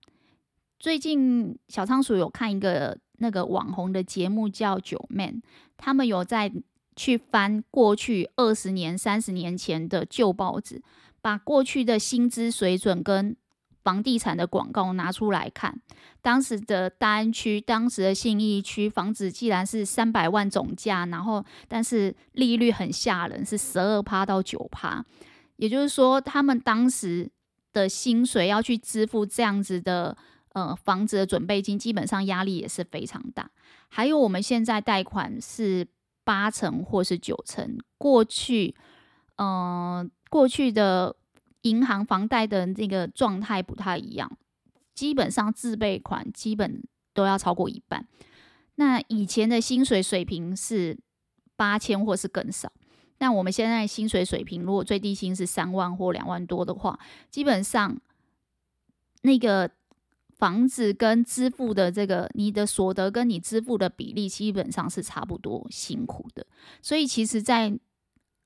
[0.80, 2.98] 最近小仓鼠有看一个。
[3.22, 5.42] 那个网红的节目叫九 man，
[5.78, 6.52] 他们有在
[6.96, 10.82] 去翻过去二十年、三十年前的旧报纸，
[11.22, 13.36] 把过去的薪资水准跟
[13.84, 15.80] 房地产的广告拿出来看。
[16.20, 25.06] 当时的大安区、当时的信义区房子，既然是三百万总价，然后但是利率很吓人，是十二趴到九趴，
[25.58, 27.30] 也就是说，他们当时
[27.72, 30.18] 的薪水要去支付这样子的。
[30.54, 33.50] 呃，房子的准备金基本上压力也是非常大。
[33.88, 35.88] 还有我们现在贷款是
[36.26, 38.76] 八成或是九成，过去，
[39.38, 41.16] 呃，过去的
[41.62, 44.30] 银行房贷的这个状态不太一样，
[44.94, 46.84] 基本上自备款基本
[47.14, 48.06] 都要超过一半。
[48.76, 51.00] 那以前的薪水水平是
[51.56, 52.70] 八千或是更少，
[53.20, 57.98] 那我们现在薪水水平如果最低薪是三万或两万多的话，基本上
[59.22, 59.72] 那个。
[60.42, 66.44] 房子跟支付的这个，你的所得跟你支付的比例基本上是差不多辛苦的，
[66.82, 67.80] 所以其实，在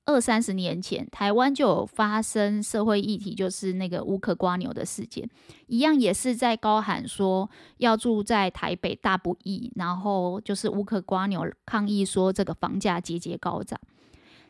[0.04, 5.26] 二三十年前，台湾就有发生社会议题，就是那个乌克瓜牛的事件，
[5.68, 13.80] 一样也是在高喊说要住在台北大不易，然后就是乌克瓜牛抗议说这个房价节节高涨，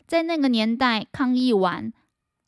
[0.09, 1.93] 在那个年代抗议完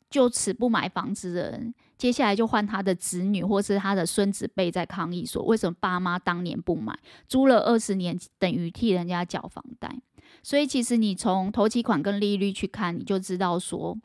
[0.09, 1.73] 就此不买房子的人。
[1.99, 6.97] 接下来就换他的子女或是他的孙子辈在抗议说，为什么爸妈当年不买？
[7.27, 10.01] 租了二十年等于替人家缴房贷。
[10.41, 13.97] 所以其实你从头期款跟利率去看，你就知道说，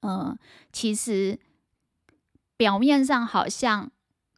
[0.00, 0.34] 呃，
[0.72, 1.38] 其实
[2.56, 3.90] 表面上好像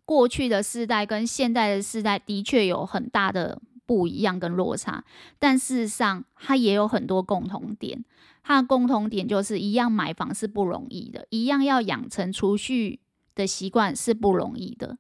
[0.05, 5.05] 过去的世代跟现在的世代的确有很大的不一样跟落差，
[5.39, 8.05] 但事实上它也有很多共同点。
[8.45, 13.01] 它的共同点就是一样，买房是不容易的，一样要养成储蓄
[13.35, 14.99] 的习惯是不容易的。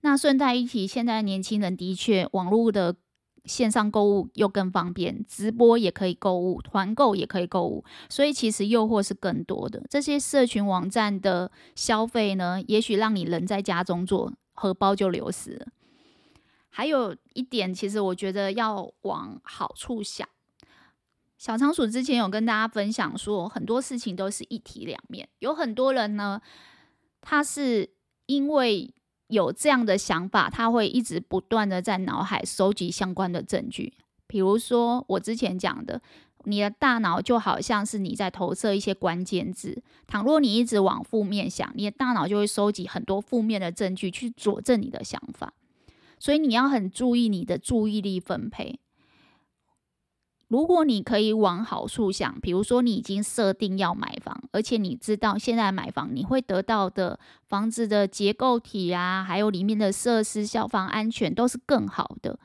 [0.00, 2.96] 那顺带一提，现在年轻人的确网络的
[3.44, 9.82] 线上购物又更方便，直播也可以购物，团购也可以购物，所以其实诱惑是更多的。
[9.90, 15.66] 这些社群网站的消费呢，也许让你人在家中坐，荷包就流失了。
[16.70, 20.26] 还有一点，其实我觉得要往好处想。
[21.42, 25.28] 小仓鼠之前有跟大家分享说，很多事情都是一体两面。
[25.40, 26.40] 有很多人呢，
[27.20, 27.90] 他是
[28.26, 28.94] 因为
[29.26, 33.92] 有这样的想法，他会一直不断的在脑海收集相关的证据。
[34.28, 36.00] 比如说我之前讲的，
[36.44, 39.82] 你的大脑就好像是你在投射一些关键字。
[40.06, 45.52] 倘若你一直往负面想，你的大脑就会收集很多负面的证据去佐证你的想法。
[46.20, 48.78] 所以你要很注意你的注意力分配。
[50.52, 62.38] 如果你可以往好处想，比如说你已经设定要买房，而且你知道现在买房你会得到的房子的结构体啊，还有里面的设施、消防安全都是更好的，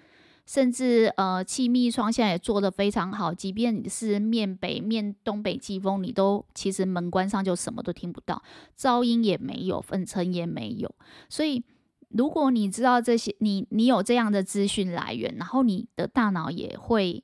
[0.45, 8.41] 甚至呃气密窗现在也做得非常好，即便你是面北面东北季风，你都其实门关上就什么都听不到，
[8.79, 10.89] 噪音也没有，粉尘也没有。
[11.27, 11.61] 所以
[12.07, 17.21] 如果你知道这些，你你有这样的资讯来源，然后你的大脑也会。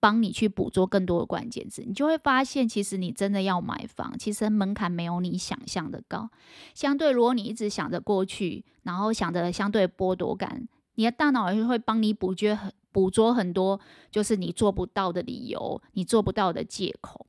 [0.00, 6.30] 帮你去捕捉更多的关键字，你就会发现，其实你真的要买房，其实门槛没有你想象的高。
[6.74, 13.78] 相对，如果你一直想着过去，然后想着相对剥夺感，你的大脑也会帮你捕捉很捕捉很多，
[14.10, 17.26] 就是你做不到的理由，你做不到的借口。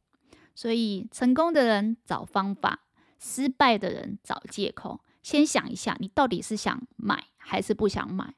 [0.56, 2.82] 所以，成功的人找方法，
[3.20, 5.02] 失败的人找借口。
[5.22, 8.34] 先想一下，你到底是想买还是不想买？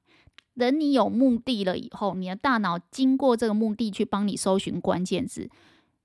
[0.56, 5.50] 等你有目的了以后，你的大脑经过这个目的去帮你搜寻关键字，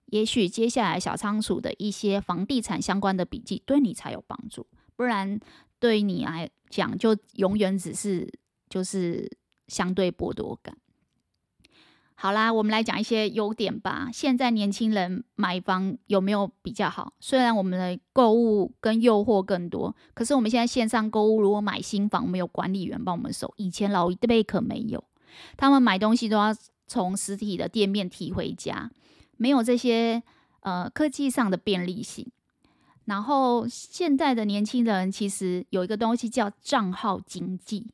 [0.06, 5.38] 也许接下来小仓鼠的一些房地产相关的笔记对你才有帮助，不然
[5.78, 8.26] 对你来讲就永远只是
[8.68, 9.30] 就是
[9.66, 10.76] 相对剥夺感。
[12.20, 14.08] 好啦，我们来讲一些优点吧。
[14.12, 17.12] 现在年轻人买房有没有比较好？
[17.20, 25.04] 虽然我们的购物跟诱惑更多，可是我们现在线上购物，如果买新房没有管理员帮我们收，以前老一辈可没有，
[25.56, 26.52] 他们买东西都要
[26.88, 28.90] 从实体的店面提回家，
[29.36, 30.20] 没有这些
[30.62, 32.26] 呃科技上的便利性。
[33.04, 37.86] 然后现在的年轻人其实有一个东西叫账号经济，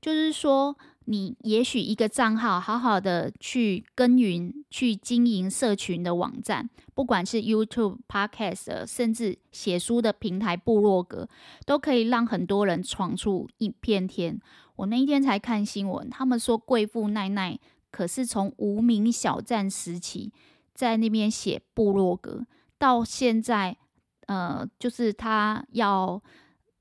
[0.00, 0.78] 就是说。
[1.10, 11.28] 你也许一个账号好好的去耕耘、去经营社群的网站，不管是 YouTube、Podcast，甚至写书的平台部落格，
[11.66, 14.40] 都可以让很多人闯出一片天。
[14.76, 17.58] 我那一天才看新闻，他们说贵妇奈奈
[17.90, 20.32] 可是从无名小站时期
[20.72, 22.46] 在那边写部落格，
[22.78, 23.76] 到现在，
[24.26, 26.22] 呃，就是他要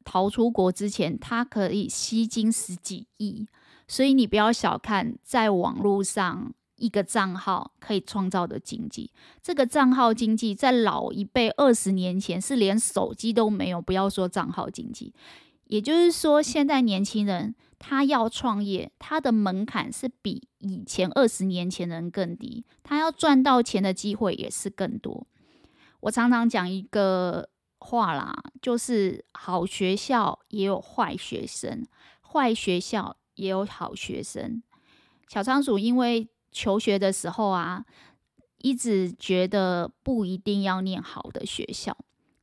[0.03, 3.47] 逃出国之前，他可以吸金十几亿。
[3.89, 15.13] 所以你不要小看在网络上一个账号可以创造的经济，这个账号经济在老一辈二十年前是连手机都没有，不要说账号经济。
[15.65, 25.27] 也就是说，现在年轻人他要创业，他的门槛是比以前二十年前人更低，他要赚到钱的机会也是更多。
[26.01, 27.49] 我常常讲一个
[27.79, 31.85] 话啦，就是好学校也有坏学生，
[32.21, 33.17] 坏学校。
[33.39, 34.61] 也有好学生，
[35.29, 37.85] 小仓鼠因为求学的时候啊，
[38.57, 41.95] 一直觉得不一定要念好的学校，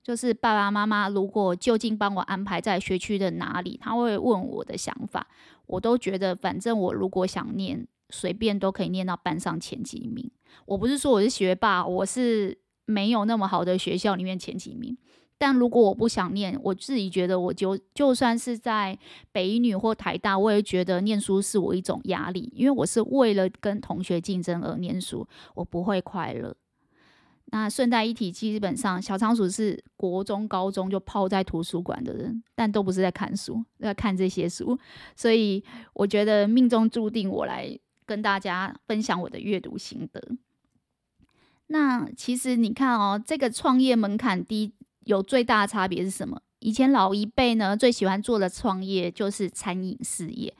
[0.03, 5.27] 就是爸爸妈妈如果就近帮我安排在学区的哪里，他会问我的想法，
[5.67, 10.31] 我都觉得反正我如果想念，随便都可以念到班上前几名。
[10.65, 12.57] 我不是说我是学霸，我是
[12.87, 14.97] 没有那么好的学校里面前几名。
[15.39, 18.99] 但如果我不想念，我自己觉得我就就算是在
[19.33, 26.57] 北女或台大，我也觉得念书是我一种压力，因为我是为了跟同学竞争而念书，我不会快乐。
[27.53, 34.79] 那顺带一提，基本上小仓鼠是国中、高中就泡在图书馆的人，但都不是在看书，在看这些书，
[35.15, 40.21] 所以我觉得命中注定我来跟大家分享我的阅读心得。
[41.67, 44.73] 那其实你看哦，这个创业门槛低。
[45.07, 46.41] 有最大的差别是什么？
[46.59, 50.53] 以前老一辈呢，最喜欢做的创业就是餐饮事业。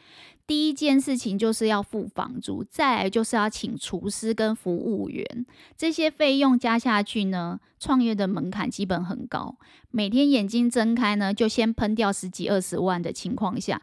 [0.47, 5.45] 第一件事情就是要付房租，再来就是要请厨师跟服务员，
[5.77, 9.57] 这些费用加下去呢，创业的门槛基本很高。
[9.91, 13.83] 每天眼睛睁开呢，就先喷掉十几二十万的情况下，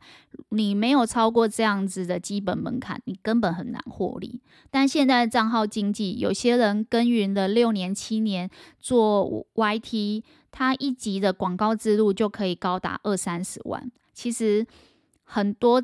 [0.49, 4.39] 你没有超过这样子的基本门槛，你根本很难获利。
[4.71, 8.49] 但现在的账号经济，有些人耕耘了六年七年
[8.79, 13.91] 做 YT，他一集的广告植入就可以高达二三十万。
[14.13, 14.65] 其实
[15.25, 15.83] 很多。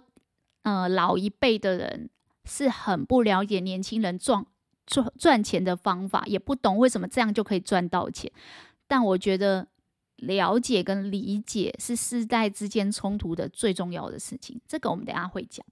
[0.69, 2.09] 呃，老一辈的人
[2.45, 4.45] 是很不了解年轻人赚
[4.85, 8.31] 赚赚钱的方法，也不懂为什么这样就可以赚到钱。
[8.87, 9.67] 但我觉得
[10.17, 14.61] 了解跟理解是世代之间冲突的最重要的事情。
[14.67, 15.65] 这个我们等下会讲。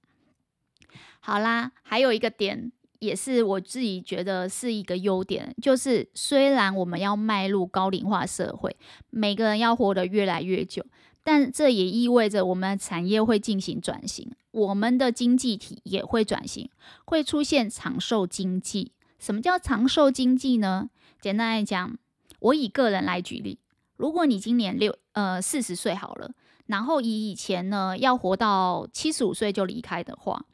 [1.19, 8.76] 好啦，还有一个点也是我自己觉得是一个优点，就是虽然我们要迈入高龄化社会，
[9.11, 10.84] 每个人要活得越来越久。
[11.28, 16.69] 但这也意味着我们的产业会进行转型，我们的经济体也会转型，
[17.03, 18.93] 会出现长寿经济。
[19.19, 20.89] 什么叫长寿经济呢？
[21.19, 21.97] 简单来讲，
[22.39, 23.59] 我以个人来举例，
[23.97, 26.32] 如果你今年六呃四十岁好了，
[26.67, 30.45] 然后以以前呢要活到七十五岁就离开的话，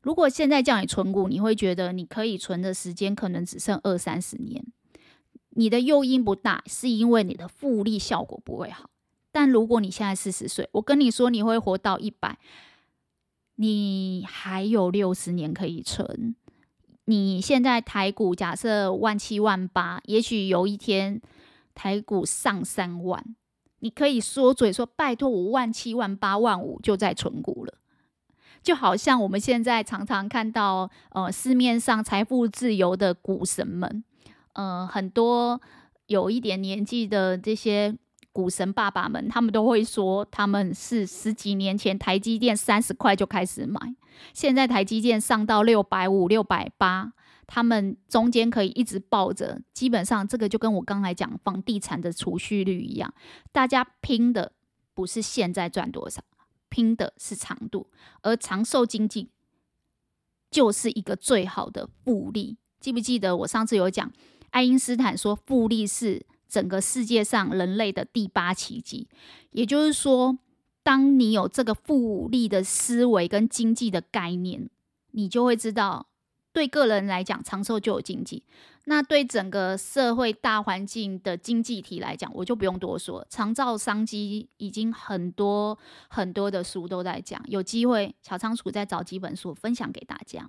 [0.00, 4.64] 如果现在叫你存股，你会觉得你可以存的时间可能只剩二三十年。
[5.50, 8.88] 你的诱因不大，是因为你的复利效果不会好。
[9.34, 12.38] 但如果你现在四十岁，我跟你说你会活到一百，
[13.56, 16.36] 你还有六十年可以存。
[17.06, 21.20] 你现在台股假设万七万八，也许有一天
[21.74, 23.34] 台股上三万，
[23.80, 27.74] 你可以缩嘴说拜托我万七万八万五就在存股了。
[28.62, 34.04] 就好像我们现在常常看到，呃，市面上财富自由的股神们，
[34.52, 35.60] 呃，很多
[36.06, 37.98] 有一点年纪的这些
[38.34, 43.94] 股神爸爸们，他们都会说，他们是十几年前台积电三十块就开始买，
[44.32, 47.12] 现在台积电上到六百五、六百八，
[47.46, 49.62] 他们中间可以一直抱着。
[49.72, 53.14] 基本上，这个就跟我刚才讲房地产的储蓄率一样，
[53.52, 54.50] 大家拼的
[54.94, 56.20] 不是现在赚多少。
[56.68, 57.86] 拼的是长度，
[58.22, 59.30] 而长寿经济
[60.50, 62.58] 就是一个最好的复利。
[62.80, 64.10] 记不记得我上次有讲，
[64.50, 69.08] 爱因斯坦说复利是整个世界上人类的第八奇迹。
[69.50, 70.38] 也就是说，
[70.84, 74.70] 当你有这个复利的思维跟经济的概念，
[75.10, 76.06] 你就会知道，
[76.52, 78.44] 对个人来讲，长寿就有经济。
[78.84, 85.76] 那对整个社会大环境的经济体来讲，我就不用多说，长照商机已经很多
[86.08, 90.48] 很多的书都在讲，有机会小仓鼠再找几本书分享给大家。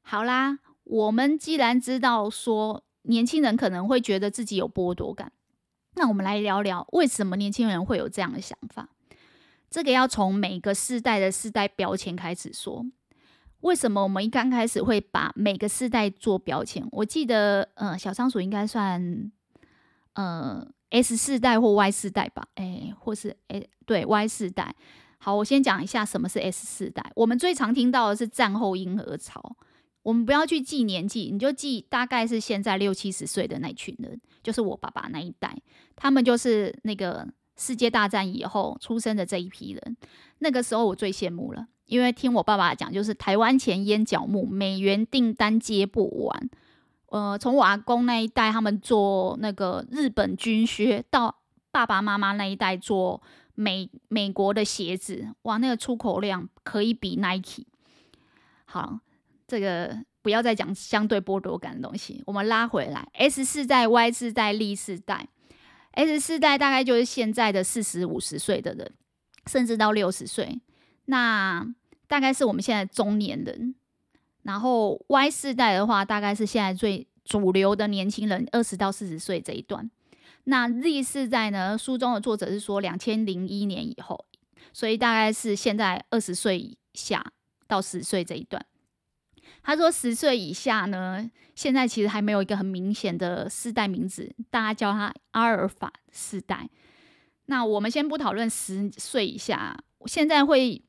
[0.00, 5.32] 好啦，我们既然知道说年轻人可能会觉得自己有剥夺感，
[5.96, 8.88] 那我们来聊聊为什么年轻人会有这样的想法。
[9.68, 12.86] 这个要从每个世代的世代标签开始说。
[13.62, 16.86] 为什么我们一刚开始会把每个世代做标签？
[16.92, 19.32] 我记得，呃，小仓鼠应该算，
[20.12, 22.46] 呃，S 世代或 Y 世代吧？
[22.54, 24.72] 哎，或是哎，对，Y 世代。
[25.18, 27.10] 好，我先讲一下什么是 S 世代。
[27.16, 29.56] 我们最常听到的是战后婴儿潮。
[30.08, 35.54] 我们不要去记年纪，你就记大概是现在六七十岁的那群人，就是我爸爸那一代，
[35.96, 37.28] 他们就是那个
[37.58, 39.96] 世界大战以后出生的这一批人。
[40.38, 41.66] 那个时候我最羡慕了。
[41.84, 46.50] 因为听我爸爸讲，就是台湾前烟脚木，美元订单接不完。
[47.10, 51.36] 呃，从我阿公那一代，他们做那个日本军靴，到
[51.70, 53.22] 爸爸妈妈那一代做
[53.54, 57.66] 美美国的鞋子，哇，那个出口量可以比 Nike。
[58.64, 59.00] 好，
[59.48, 65.26] 这个不要再讲相对剥夺感的东西，我们拉回来，S 四代、Y 四代、Z 世代
[65.92, 68.92] ，S 四代大概就是现在的四十五十岁的人，
[69.46, 70.60] 甚至到六十岁。
[71.06, 71.66] 那
[72.06, 73.74] 大概是我们现在中年人，
[74.42, 79.90] 然后 Y 世代的话，大概是现在最主流的年轻人，二十到四十岁这一段。
[80.44, 81.76] 那 Z 世代呢？
[81.78, 84.26] 书中的作者是说两千零一年以后，
[84.74, 87.32] 所以大概是现在二十岁以下
[87.66, 88.64] 到十岁这一段。
[89.68, 96.70] 他说十岁以下呢，现在其实还没有一个很明显的世代名字，大家叫他阿尔法世代。
[97.46, 100.82] 那我们先不讨论十岁以下，现在会。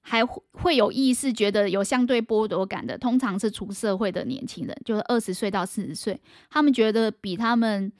[0.00, 6.18] 还会有意识觉得有相对剥夺感的，通常是出社会的年轻人，就是二十岁到四十岁，
[6.48, 7.92] 他们觉得比他们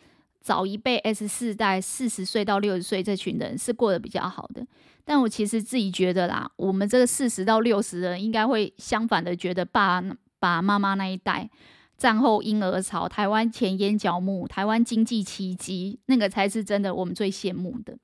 [0.48, 4.66] 早一辈 S 四代四十岁到六十岁这群人是过得比较好的。
[5.04, 10.02] 但我其实自己觉得啦，我们这个四十到六十人应该会相反的觉得爸
[10.40, 11.50] 爸妈妈那一代
[11.98, 17.98] 战后婴儿潮，台湾前烟角木，台湾经济奇迹，那个才是真的我们最羡慕的。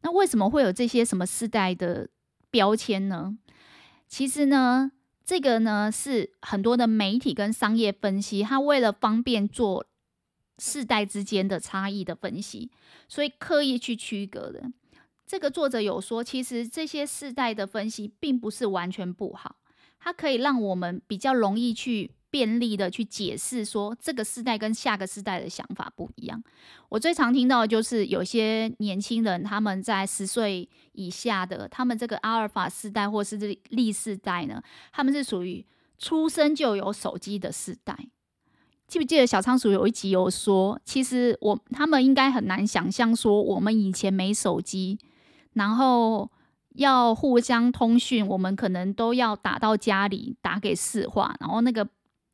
[0.00, 2.08] 那为什么会有这些什么世代的？
[2.48, 3.36] 标签呢？
[4.08, 4.90] 其实呢，
[5.26, 9.84] 这个呢是很多的媒体跟商业分析，他为了方便做
[10.58, 12.70] 世代之间的差异的分析，
[13.08, 14.62] 所以刻意去区隔的。
[15.26, 19.56] 这个作者有说，其实这些世代的分析并不是完全不好，
[19.98, 22.12] 它可以让我们比较容易去。
[22.28, 26.42] 便利的去解释说，这个世代跟下个世代的想法不一样。
[26.90, 34.60] 我最常听到的就是有些年轻人，他们在十岁以下的，他们这个阿尔法世代或是 Z 世代呢，
[34.92, 35.64] 他们是属于
[35.96, 37.96] 出生就有手机的世代。
[38.86, 44.98] 记不记得小仓鼠有一集有说，其实我他们应该很难想象说，我们以前没手机，
[45.54, 46.30] 然后
[46.74, 51.88] 要互相通讯，我们可能都要打到家里打给市话，然后那个。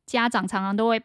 [0.05, 1.01] 家长常常都会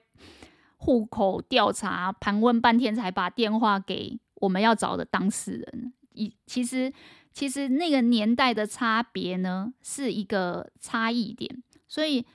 [0.76, 5.92] 户口调查盘问半天，才把电话给我们要找的当事人。
[6.14, 6.92] 以其实
[7.32, 11.62] 其实那个年代的差别呢，是一个差异点。
[11.86, 12.26] 所以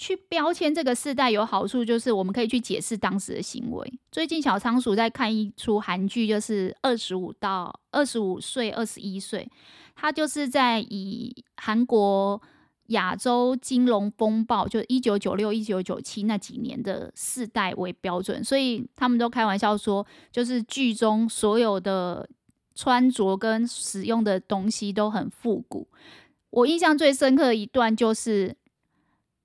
[0.00, 3.92] 去标签这个世代有好处，就是我们可以去解释当时的行为。
[4.10, 9.46] 最近小仓鼠在看一出韩剧，就是二十五到二十五岁、二十一岁，
[9.94, 12.40] 他就是在以韩国。
[12.90, 22.28] 亚洲金融风暴，就一九九六、一九九七那几年的世代为标准，所以他们都开玩笑说，就是剧中所有的
[22.74, 25.86] 穿着跟使用的东西都很复古。
[26.50, 28.56] 我印象最深刻的一段就是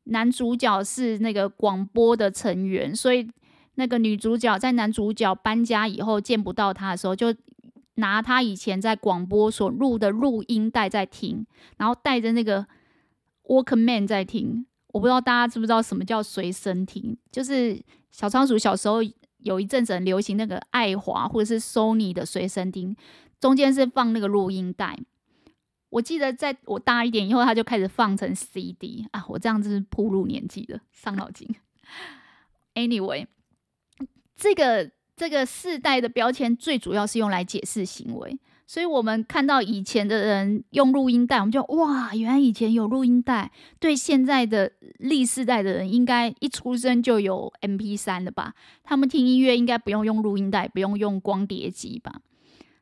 [0.06, 3.30] 男主角是那个广播的成员，所以
[3.76, 7.36] 那个女主角在男主角搬家以后见不到他的时候，就
[7.95, 11.45] 拿他以前在广播所录的录音带在听，
[11.78, 12.66] 然后带着那个。
[13.47, 17.80] Walkman 在听，我不知道大家知不知道什么叫随身听，就是
[18.10, 19.03] 小仓鼠小时候
[19.38, 22.95] 有一阵子很流行那个爱华或者是 Sony 的随身听，
[23.39, 24.97] 中间是放那个录音带。
[25.96, 31.48] 我记得在我大一点以后，他就开始放成 CD 啊，我这样子是暴露年纪的，伤脑筋。
[32.74, 33.28] Anyway，
[34.36, 38.38] 这个这个世代的标签最主要是用来解释行为。
[38.68, 43.50] 所以我们看到以前的人用录音带，我们就哇，原来以前有录音带。
[43.80, 48.54] 对现在的历世代的人，应该一出生就有 MP3 了吧？
[48.84, 52.22] 他们听音乐应该不用用录音带，不用用光碟机吧？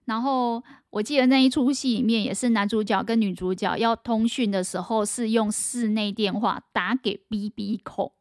[0.05, 8.11] 然后我记得那一出戏里面，也是男主角跟女主角要通讯的时候，是用室内电话打给 BB Call。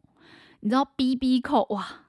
[0.60, 2.06] 你知道 BB Call 哇，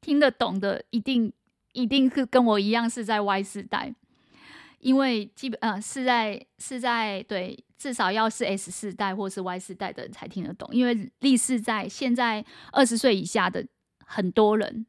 [0.00, 1.32] 听得懂的一定
[1.72, 3.94] 一定是跟我一样是在 Y 世代。
[4.78, 13.66] 因为基本呃是在是在对，至少要是 S 世代或是 Y 世代的人才听得懂，因为历世在现在二十岁以下的
[14.06, 14.86] 很多人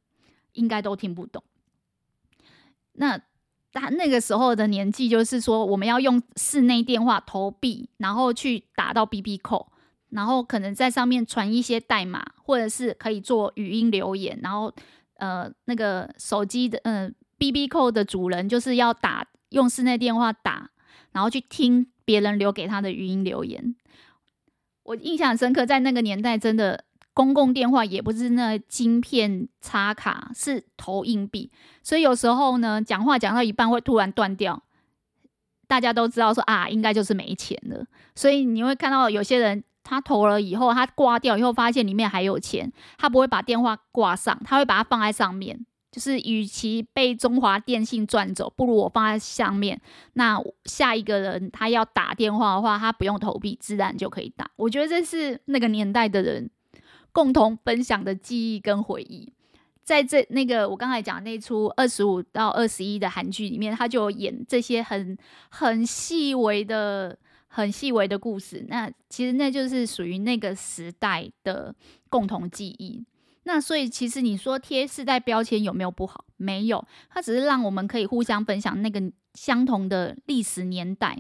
[0.54, 1.44] 应该都听不懂。
[2.94, 3.20] 那
[3.74, 9.68] 他那个时候的年纪，就是说我们要用室内电话投币，然后去打到 BB Call，
[10.10, 14.74] 然后可能在上面传一些代码，或者是可以做语音留言，然后
[15.16, 19.28] 呃那个手机的嗯、呃、BB Call 的主人就是要打。
[19.50, 20.70] 用室内电话打，
[21.12, 23.76] 然后去听别人留给他的语音留言。
[24.84, 31.52] 我印象深刻，在那个年代，真的公共电话也不是那晶片插卡，是投硬币，
[31.84, 34.64] 所以有时候呢，讲话讲到一半会突然断掉。
[35.68, 37.86] 大家都知道说啊，应该就是没钱了。
[38.16, 45.66] 所以你会看到有些人，他投了以后，他挂掉以后，发现里面还有钱，他不会把电话挂上，他会把它放在上面。
[45.92, 49.80] 就是，与其被中华电信赚走，不如我放在上面。
[50.14, 54.50] 那下一个人他要打电话的话，他不用投币，自然就可以打。
[54.56, 56.50] 我觉得这是那个年代的人
[57.12, 59.32] 共同分享的记忆跟回忆。
[59.84, 65.18] 在这那个我刚才讲那出二十五到二十一的韩剧里面，他就演这些很
[65.50, 68.64] 很细微的、很细微的故事。
[68.70, 71.74] 那其实那就是属于那个时代的
[72.08, 73.04] 共同记忆。
[73.44, 76.24] 那所以，其实你说贴世代标签有没有不好？
[76.38, 79.02] 没有，它只是让我们可以互相分享那个
[79.34, 81.18] 相同的历史年代。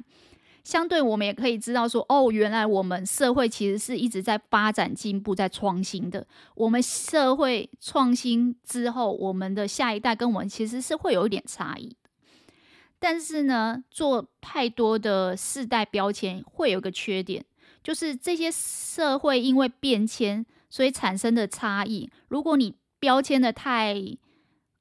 [0.69, 6.27] 相对，我们也可以知道说，哦，原来我们社会其实是一直在发展、进步、在创新的。
[6.53, 11.97] 我们社会创新之后，我们的下一代跟我们其实是会有一点差异。
[12.99, 17.43] 但是呢，做太多的世代标签会有个缺点，
[17.83, 20.45] 就是这些社会因为变迁。
[20.69, 23.95] 所以产生的差异，如果你标签的太，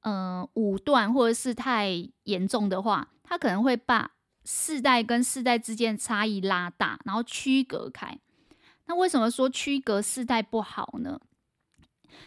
[0.01, 4.11] 嗯、武断或者是太严重的话，它可能会把
[4.51, 8.17] 世代跟世代之间差异拉大，然后区隔开。
[8.87, 11.19] 那为什么说区隔世代不好呢？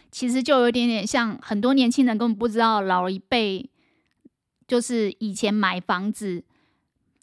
[0.09, 3.69] 其实就有点点像很多年轻人根本不知道，老一辈
[4.65, 6.45] 就是以前买房子。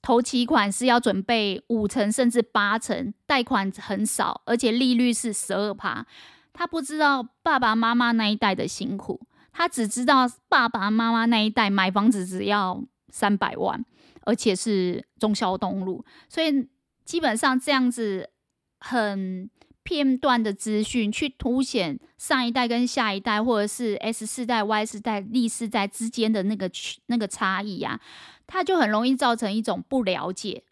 [0.02, 6.06] 头期款是要准备五成甚至八成，贷款很少，而且利率是十二趴。
[6.52, 9.20] 他不知道爸爸妈妈那一代的辛苦，
[9.50, 13.82] 他只知道爸爸妈妈那一代买房子只要三百万，
[14.30, 16.04] 而且是忠孝东路。
[16.28, 16.68] 所以
[17.04, 18.30] 基本上这样子
[18.78, 19.50] 很
[19.82, 26.70] 片段的资讯，去凸显上一代跟下一代，或者是 S 四代、Y 四代、历世代之间的那个
[27.06, 28.00] 那个差异呀、啊。
[28.46, 30.62] 它就很容易造成一种不了解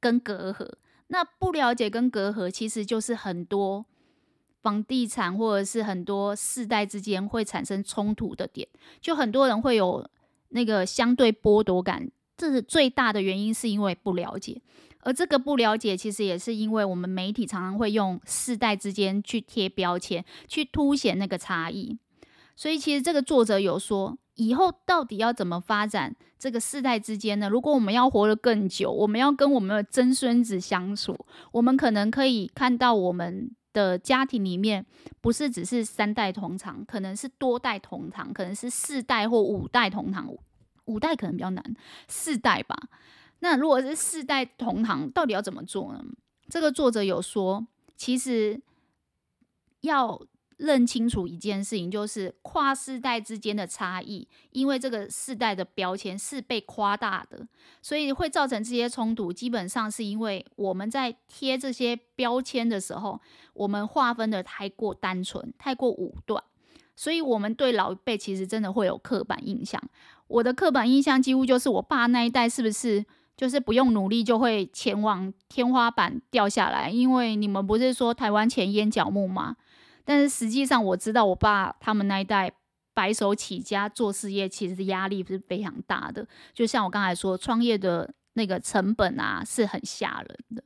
[0.00, 0.68] 跟隔阂。
[1.08, 3.86] 那不了解跟隔阂，其实就是很多
[4.62, 8.66] 房地产或者是很多世代之间会产生冲突的点。
[9.00, 10.08] 就很多人会有
[10.48, 14.60] 那个相对剥夺感，这是最大的原因，是因为不了解。
[15.00, 21.98] 而这个不了解，其实也是因为我们媒体常常会用世代之间去贴标签，去凸显那个差异。
[22.54, 24.18] 所以，其实这个作者有说。
[24.38, 27.48] 以后到底要怎么发展这个世代之间呢？
[27.48, 31.18] 如果我们要活得更久，我们要跟我们的曾孙子相处，
[31.52, 34.84] 我们可能可以看到我们的家庭里面
[35.22, 40.28] 不是只是三代同堂，可能是多代同堂，可能是四代或五代同堂。
[40.86, 41.76] 五代可能比较难，
[42.08, 42.76] 四代吧。
[43.40, 46.02] 那如果是四代同堂，到底要怎么做呢？
[46.48, 47.66] 这个作者有说，
[47.96, 48.60] 其实
[49.82, 50.20] 要
[50.56, 57.46] 认清楚一件事情，就是跨世代之间的差异，因为这个世代的标签是被夸大的，
[57.82, 59.30] 所以会造成这些冲突。
[59.30, 63.20] 基本上是因为我们在贴这些标签的时候，
[63.52, 66.42] 我们划分的太过单纯、太过武断，
[66.96, 69.82] 所以我们对老一辈其实真的会有刻板印象。
[70.28, 73.04] 我的刻板印象几乎就是我爸那一代是不是
[73.36, 76.90] 就是不用努力就会前往天花板掉下来？
[76.90, 79.56] 因为你们不是说台湾前烟脚木吗？
[80.04, 82.52] 但是实际上，我知道我爸他们那一代
[82.94, 86.26] 白手起家做事业，其实压力是非常大的。
[86.54, 90.62] 就像我刚才说，创业的那个成本啊，是很吓人的。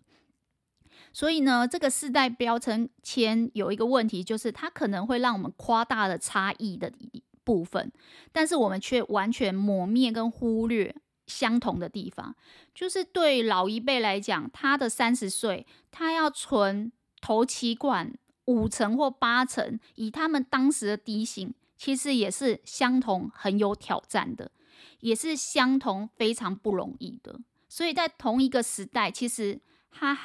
[1.12, 6.92] 所以呢，这个世代标签有一个问题，就是它可能会让我们夸大了差异的
[7.50, 7.90] 部分，
[8.30, 10.94] 但是我们却完全抹灭跟忽略
[11.26, 12.36] 相同的地方。
[12.72, 18.14] 就是对老一辈来讲，他的三十岁，他要存头期款。
[18.46, 24.50] 五成或八成，以他们当时的低薪，其实也是相同很有挑战的，
[25.00, 27.38] 也是相同非常不容易的。
[27.68, 29.60] 所以在同一个时代，其实
[29.92, 30.18] 他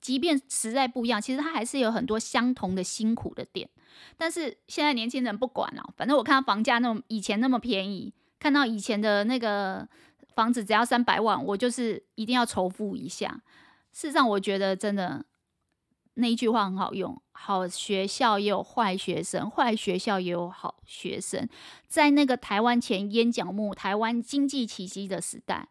[0.00, 3.68] 即便时代不一样，其实他还是有很多相同的辛苦的点。
[4.16, 9.88] 但是现在年轻人不管了，反正我看到房价那么以前那么便宜，看到以前的那个
[10.34, 13.42] 房子只要三百万，我就是一定要仇富一下。
[13.92, 15.24] 事实上，我觉得真的。
[16.16, 21.48] 那一句话很好用，好学校也有坏学生，坏学校也有好学生。
[21.88, 25.70] 在那个台湾钱淹脚目、台湾经济奇迹的时代，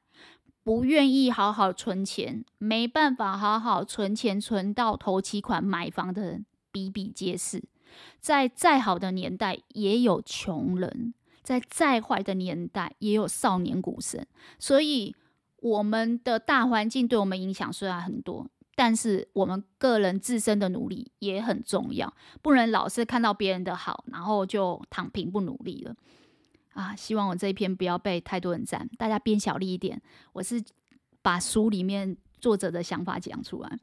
[0.64, 7.64] 不愿意好好存钱，没办法好好存钱存到头期款买房的人比比皆是。
[8.20, 11.14] 在再好的年代，也有穷人；
[11.44, 14.26] 在再坏的年代，也有少年股神。
[14.60, 15.16] 所以，
[15.58, 18.48] 我们的大环境对我们影响虽然很多。
[18.74, 22.12] 但是我们个人自身的努力也很重要，
[22.42, 25.94] 不能老是看到别人的好，然后就躺平不努力了
[26.74, 26.96] 啊！
[26.96, 30.02] 希望我这一篇不要被太多人赞，大家变小力一点。
[30.34, 30.64] 我是
[31.22, 33.78] 把书里面作者的想法讲出来。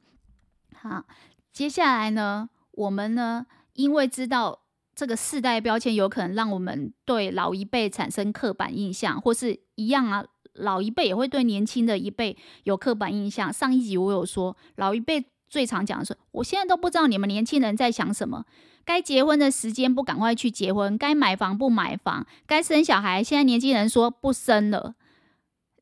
[0.75, 1.05] 好，
[1.53, 3.47] 接下来呢，我们呢，
[3.79, 4.63] 因为知道
[4.93, 10.25] 这个世代标签有可能让我们对老一辈产生刻板印象，或是一样啊。
[10.55, 13.53] 老一辈也会对年轻的一辈有刻板印象。
[13.53, 18.45] 上一集我有说，老一辈最常讲的是：我现在都不知道你们年轻人在想什么。
[18.85, 24.97] 该结婚的时间不赶快去结婚，该买房不买房，该生小孩，现在年轻人说不生了。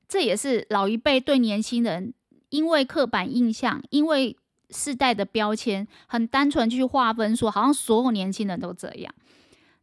[0.06, 2.12] 这也是老一辈对年轻人，
[2.50, 4.36] 因为刻板印象，因为
[4.70, 9.14] 世代的标签，很单纯去划分说，好像所有年轻人都这样。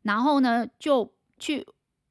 [0.03, 1.65] 然后呢，就去。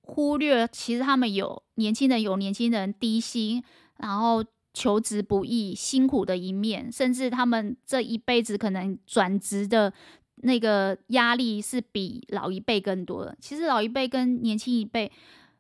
[0.05, 3.63] 忽略，其实他们有年轻人有年轻人低薪，
[3.99, 4.45] 然后
[4.75, 9.93] 求职不易、辛苦的一面，甚至他们这一辈子可能转职的
[10.39, 13.35] 那个压力是比老一辈更多的。
[13.41, 15.11] 其实老一辈跟年轻一辈，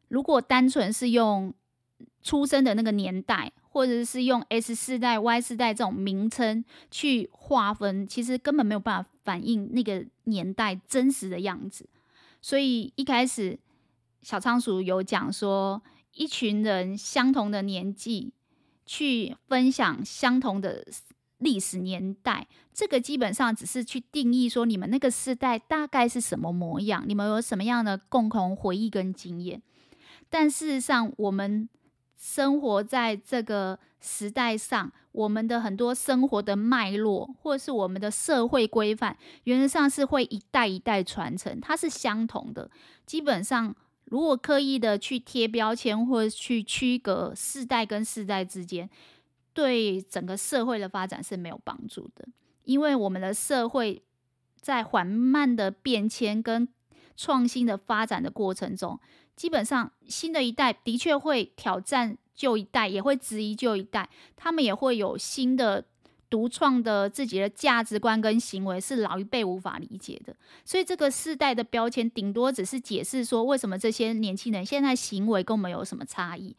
[0.09, 1.55] 如果单纯是用
[2.23, 11.89] 出生的那个年代，或者是用 S 世代、Y 世代这种名称去划分，其实根本没有办法反映那个年代真实的样子。
[12.41, 13.59] 所以一开始。
[14.25, 15.83] 小仓鼠有讲说，
[16.15, 18.33] 一群人相同的年纪
[18.87, 20.87] 去分享相同的
[21.39, 29.61] 历史年代，这个基本上只是去定义说你们那个时代大概是什么模样，你们有什么样的共同回忆跟经验。
[30.31, 31.69] 但事实上，我们
[32.23, 42.71] 生活在这个时代上，我们的很多生活的脉络，或是我们的社会规范，原则上是会一代一代传承，它是相同的，
[43.05, 43.75] 基本上。
[44.05, 48.89] 如果刻意的去贴标签或者去区隔世代跟世代之间，
[49.55, 52.29] 对整个社会的发展是没有帮助的。
[52.65, 54.03] 因为我们的社会
[54.61, 56.69] 在缓慢的变迁跟
[57.17, 59.01] 创新的发展的过程中，
[59.37, 65.85] 基本上新的一代的确会挑战旧一代，也会质疑旧一代，他们也会有新的。
[66.33, 76.57] 独创的自己的价值观跟行为是老一辈无法理解的，所以这个世代的标签顶多只是解释说，为什么这些年轻人现在行为跟我们有什么差异，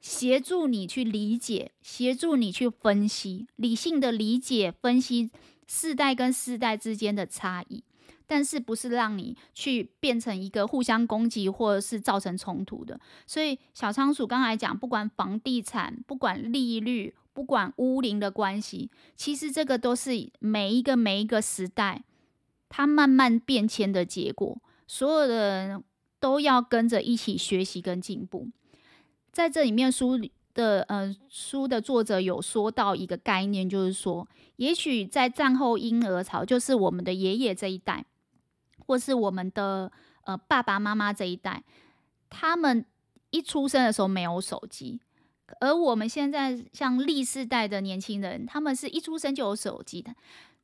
[0.00, 5.30] 协助你去理解，协助你去分析，理性的理解分析
[5.68, 7.84] 世代跟世代之间的差异，
[8.32, 12.98] 但是不是让你去变成一个互相攻击或者是造成冲突的。
[13.26, 17.14] 所以小仓鼠刚才讲，不管房地产，不管利率。
[17.34, 22.04] 不管屋龄的关系，其实这个都是每一个每一个时代，
[22.68, 24.60] 它慢慢变迁的结果。
[24.86, 25.82] 所有的人
[26.20, 28.48] 都要跟着一起学习跟进步。
[29.30, 30.20] 在这里面书
[30.52, 38.04] 的呃书的作者有说到一个概念，就是说，也许在战后婴儿潮，就是我们的爷爷这一代，
[38.92, 39.90] 或是我们的
[40.24, 41.64] 呃爸爸妈妈这一代，
[42.28, 42.84] 他们
[43.30, 45.00] 一出生的时候没有手机，
[45.60, 50.14] 而我们现在像历世代的年轻人，他们是一出生就有手机的。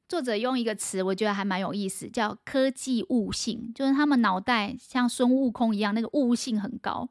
[0.06, 7.08] 作者用一个词，我觉得还蛮有意思，叫科技悟性，就是他们脑袋像孙悟空一样，那个悟性很高。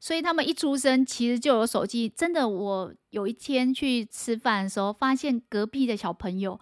[0.00, 2.48] 所以他们一出生其实就有手机，真的。
[2.48, 6.58] 我有一天去吃饭的时候，发现隔壁的小朋友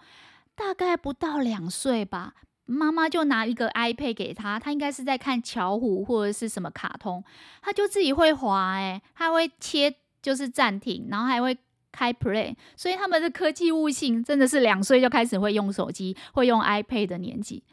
[0.55, 2.33] 大概不到两岁吧，
[2.65, 7.23] 妈妈就拿一个 iPad 给他，他应该是在看巧虎或者是什么卡通，
[7.61, 11.57] 他就自己会滑，诶，他会切就是暂停，然后还会
[11.91, 17.63] 开 Play，所以他们的科技悟性真的是两岁就开始会用手机、会用 iPad 的年纪。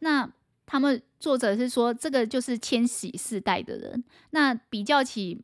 [0.00, 0.28] 那
[0.66, 4.04] 他们作者是说，这个就是千禧世代的人。
[4.30, 5.42] 那比较起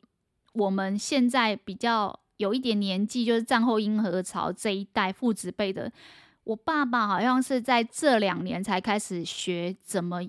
[0.53, 5.91] 我们现在比较有一点年纪，就是战后婴儿潮这一代父子辈的，
[6.45, 10.21] 我爸爸好像是在这两年才开始学怎么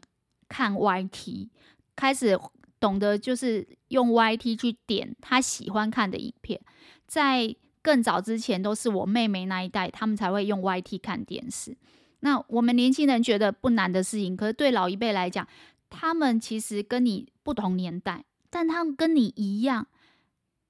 [0.48, 1.48] 看 YT，
[1.94, 2.38] 开始
[2.80, 6.60] 懂得就是用 YT 去点他喜欢看的影片。
[7.06, 11.76] 在更早之前，都是我妹妹那一代，他们才会用 YT 看电视。
[12.20, 15.46] 那我们年轻人觉得不难的事情，可是对老一辈来讲，
[15.88, 19.86] 他们其实跟你不同年代，但他们跟你一样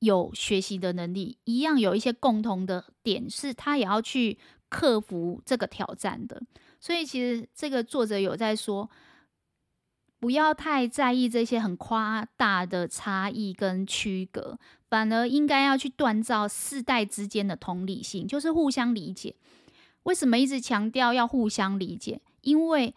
[0.01, 4.38] 有学习的能力，一样有一些共同的点，是他也要去
[4.68, 6.42] 克服这个挑战的。
[6.78, 8.88] 所以其实这个作者有在说，
[10.18, 19.34] 不要太在意这些很夸大的差异跟区隔，反而应该要去锻造世代之间的同理心，就是互相理解。
[20.05, 22.20] 为什么一直强调要互相理解？
[22.42, 22.94] 因为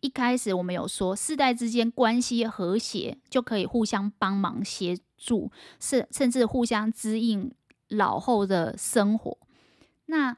[0.00, 5.50] 一开始我们有说，世代之间关系和谐，就可以互相帮忙协助，
[5.80, 7.50] 甚甚至互相滋应
[7.88, 9.38] 老后的生活。
[10.06, 10.36] 那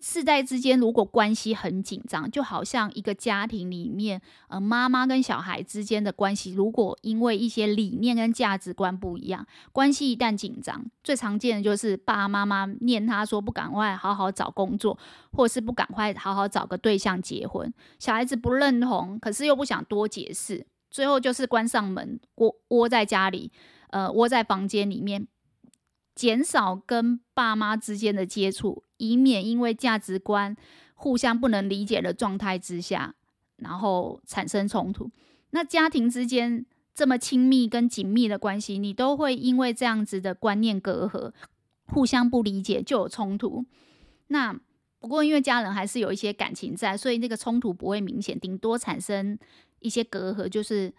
[0.00, 14.96] 世代之间如果关系很紧张，就好像一个家庭里面，呃，妈妈跟小孩之间的关系，如果因为一些理念跟价值观不一样，关系一旦紧张，最常见的就是爸爸妈妈念他说不赶快好好找工作，
[15.32, 23.50] 或是不赶快好好找个对象结婚，小孩子不认同，可是又不想多解释，最后就是关上门，窝窝在家里，
[23.94, 25.28] 呃，窝在房间里面。
[26.16, 30.56] 减少跟爸妈之间的接触，以免因为价值观
[30.94, 33.14] 互相不能理解的状态之下，
[33.56, 35.10] 然后产生冲突。
[35.50, 41.32] 那家庭之间这么亲密跟紧密的关系，你都会因为这样子的观念隔阂，
[41.86, 43.64] 互相不理解就有冲突。
[44.28, 44.56] 那
[45.00, 49.36] 不过因为家人还是有一些感情在，所以那个冲突不会明显，顶多产生
[49.80, 50.92] 一些隔阂，就是。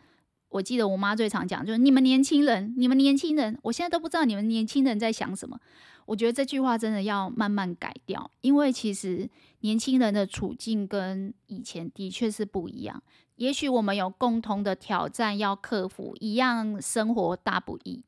[0.55, 5.59] 我记得我妈最常讲，就是你们年轻人，你们年轻人，我现在都不知道你们年轻人在想什么。
[6.05, 9.29] 我觉得这句话真的要慢慢改掉，因为其实
[9.61, 13.03] 年轻人的处境跟以前的确是不一样。
[13.35, 18.01] 也许我们有共同的挑战要克服，一样生活大不易，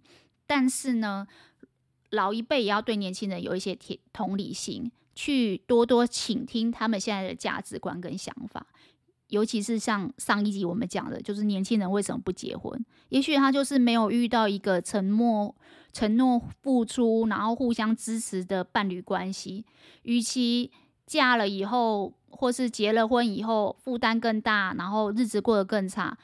[0.46, 1.28] 但是呢，
[2.12, 3.78] 老一辈也要对年轻人有一些
[4.14, 8.66] 同理心，去多多倾听他们现在的价值观跟想法。
[9.30, 12.84] 尤其是像上一集我们讲的，就是年轻人为什么不结婚？
[13.10, 15.56] 也许他就是没有遇到一个承诺、
[15.92, 19.66] 承诺付出，然后互相支持的伴侣关系。
[20.04, 20.72] 与其
[21.06, 26.18] 嫁了以后，或是结了婚以后负担更大，然后日子过得更差，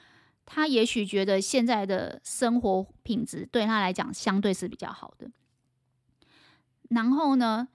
[0.45, 5.29] 他也许觉得现在的生活品质对他来讲相对是比较好的。
[6.89, 7.67] 然后呢，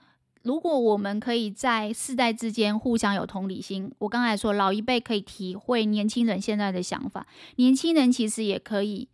[0.49, 7.27] 如果我们可以在世代之间互相有同理心，我刚才说老一辈可以体会年轻人现在的想法，
[7.57, 9.09] 年轻人其实也可以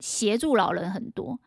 [0.00, 1.38] 协助老人很多。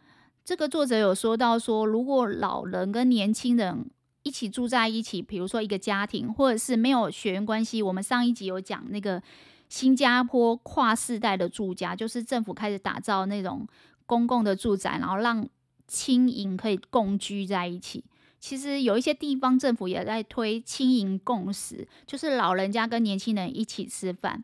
[0.45, 3.89] 这个作者有说到说，如果老人跟年轻人
[4.21, 9.19] 一起住在一起，比如说一个家庭，或者是没有血缘关系，我们上一集有讲那个
[9.67, 13.67] 新加坡跨世代的住家，就是政府开始打造那种
[14.05, 15.49] 公共的住宅，然后让
[15.87, 18.03] 亲邻可以共居在一起。
[18.41, 24.43] 其实有一些地方政府也在推青银共识，就是老人家跟年轻人一起吃饭，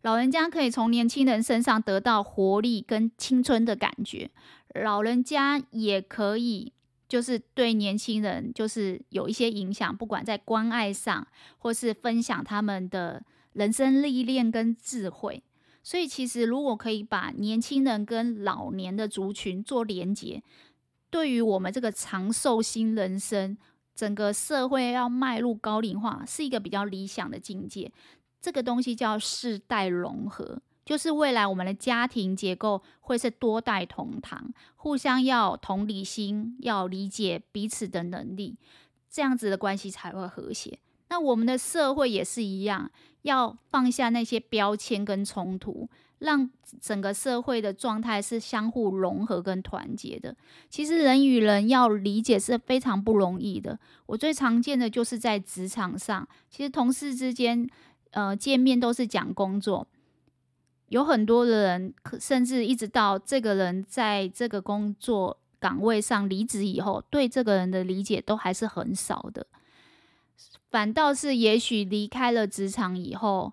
[0.00, 4.30] 老人家可以从年轻人身上得到活力跟青春的感觉，
[4.74, 6.72] 老人家也可以
[7.06, 11.26] 就是对年轻人就是有一些影响，不管在关爱上
[11.58, 13.22] 或是分享他们的
[13.52, 15.42] 人生历练跟智慧。
[15.82, 20.42] 所以其实如果可以把年轻人跟老年的族群做连接。
[21.14, 23.56] 对于我们这个长寿新人生，
[23.94, 27.92] 整个社会要迈入高龄化，是一个比较理想的境界。
[28.40, 38.58] 这个东西叫世代融合，就是未来我们的家庭结构会是多代同堂，互相要同理心，要理解彼此的能力，
[39.08, 40.80] 这样子的关系才会和谐。
[41.10, 42.90] 那我们的社会也是一样，
[43.22, 45.88] 要放下那些标签跟冲突，
[46.18, 46.48] 让
[46.80, 50.34] 整个社会的状态是相互融合跟团结的。
[50.68, 53.78] 其实人与人要理解是非常不容易的。
[54.06, 57.68] 我最常见的就是在职场上，其实同事之间，
[58.12, 59.86] 呃，见面都是讲工作，
[60.88, 69.46] 有很多的人，甚至一直到这个人在这个工作岗位上离职以后，对这个人的理解都还是很少的。
[70.70, 73.52] 反倒是，也许离开了职场以后，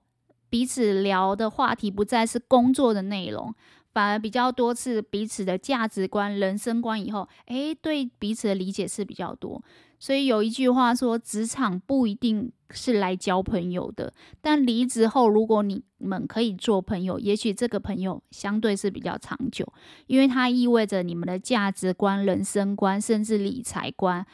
[0.51, 3.55] 彼此聊的话题不再是工作的内容，
[3.93, 7.03] 反而比较多是彼此的价值观、人生观。
[7.03, 9.63] 以后，诶，对彼此的理解是比较多。
[9.97, 19.65] 所以有一句话说，职场不一定是来交朋友的，但离职后，如果你们可以做朋友，也许这个朋友相对是比较长久，
[20.07, 24.25] 因为它意味着你们的价值观、人生观，甚至理财观。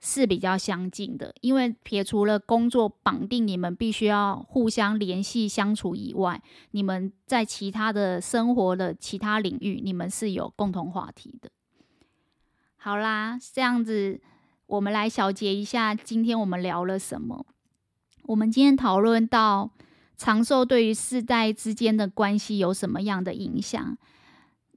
[0.00, 6.40] 是比较相近的，因为撇除了工作绑定你们必须要互相联系相处以外，
[6.72, 11.50] 你们在其他的生活的其他领域，你们是有共同话题的。
[12.76, 14.20] 好啦，这样子
[14.66, 17.46] 我们来小结一下，今天我们聊了什么？
[18.24, 19.70] 我们今天讨论到
[20.16, 23.96] 长寿对于世代之间的关系有什么样的影响？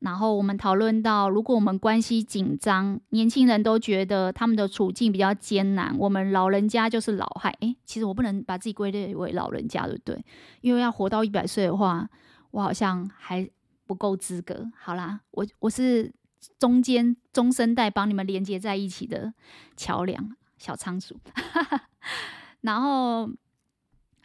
[0.02, 7.54] 然后我们讨论到，如果我们关系紧张，年轻人都觉得他们的处境比较艰难，我们老人家就是老害。
[7.60, 10.26] 诶，其实我不能把自己归类为老人家，对不对？
[10.62, 12.10] 因为要活到一百岁的话，
[12.52, 13.50] 我好像还
[13.86, 14.72] 不够资格。
[14.78, 16.14] 好啦，我我是
[16.58, 19.34] 中间中生代帮你们连接在一起的
[19.76, 21.20] 桥梁，小仓鼠。
[22.62, 23.26] 然后，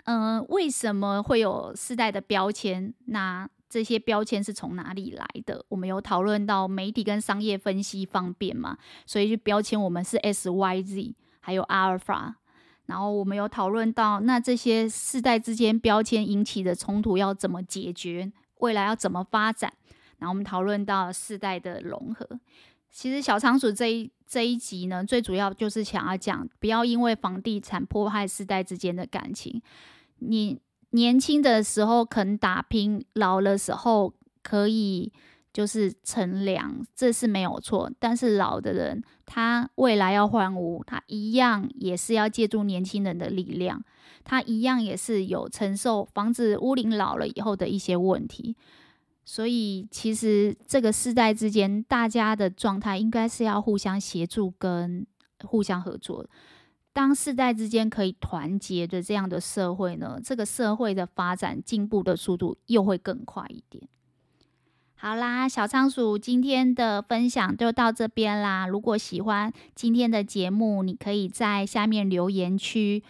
[0.05, 2.95] 嗯、呃，为什么会有世代的标签？
[3.07, 5.67] 那这些标签是从哪里来的？
[5.69, 12.37] 我们有讨论到媒体跟商业分析方便嘛，所以就标签我们是 S、Y、Z，还有阿尔法。
[12.87, 18.31] 然后我们有讨论到，那这些世代之间标签引起的冲突要怎么解决？
[18.61, 19.73] 未来要怎么发展？
[20.19, 22.25] 然后我们讨论到世代的融合。
[22.93, 29.61] 其实小仓鼠这一这一集呢，最主要就是想要讲，不要因为房地产破坏世代之间的感情。
[30.21, 30.61] 你。
[30.95, 34.15] 年轻的时候肯打拼，老的时候
[34.45, 35.13] 可以
[35.53, 37.91] 就是乘凉，这是没有错。
[37.99, 43.83] 但是老的人，他未来要换屋，他一样也是要借助年轻人的力量，
[44.23, 48.55] 他一样也是有承受房子屋龄老了以后的一些问题。
[49.25, 55.05] 所以，其实这个世代之间，大家的状态应该是要互相协助跟
[55.43, 56.25] 互相合作。
[56.95, 63.87] 当世代之间可以团结的这样的社会呢，这个社会的发展进步的速度又会更快一点。
[64.95, 68.67] 好啦，小仓鼠今天的分享就到这边啦。
[68.67, 73.03] 如果喜欢今天的节目，你可以在下面留言区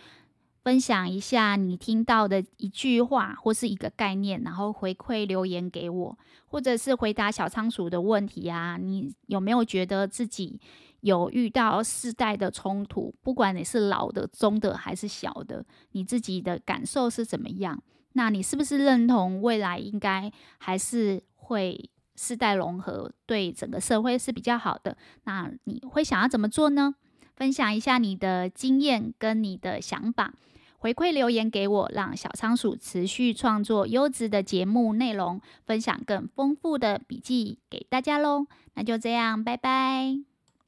[0.64, 8.78] 分享一下你听到的一句话或是一个概念，然后回馈留言给我，或者是回答小仓鼠的问题啊。
[8.80, 10.58] 你有没有觉得自己
[11.04, 17.78] 有遇到世代的冲突，不管你是老的、中的还是小的，你自己的感受是怎么样？
[18.14, 24.96] 那你是不是认同未来应该还是会世代融合，对整个社会是比较好的？
[25.24, 26.94] 那你会想要怎么做呢？
[27.36, 30.32] 分享一下你的经验跟你的想法，
[30.78, 38.46] 回馈留言给我，让小仓鼠持续创作优质的节目内容，分享更丰富的笔记给大家喽。
[38.74, 40.33] 那就这样，拜拜。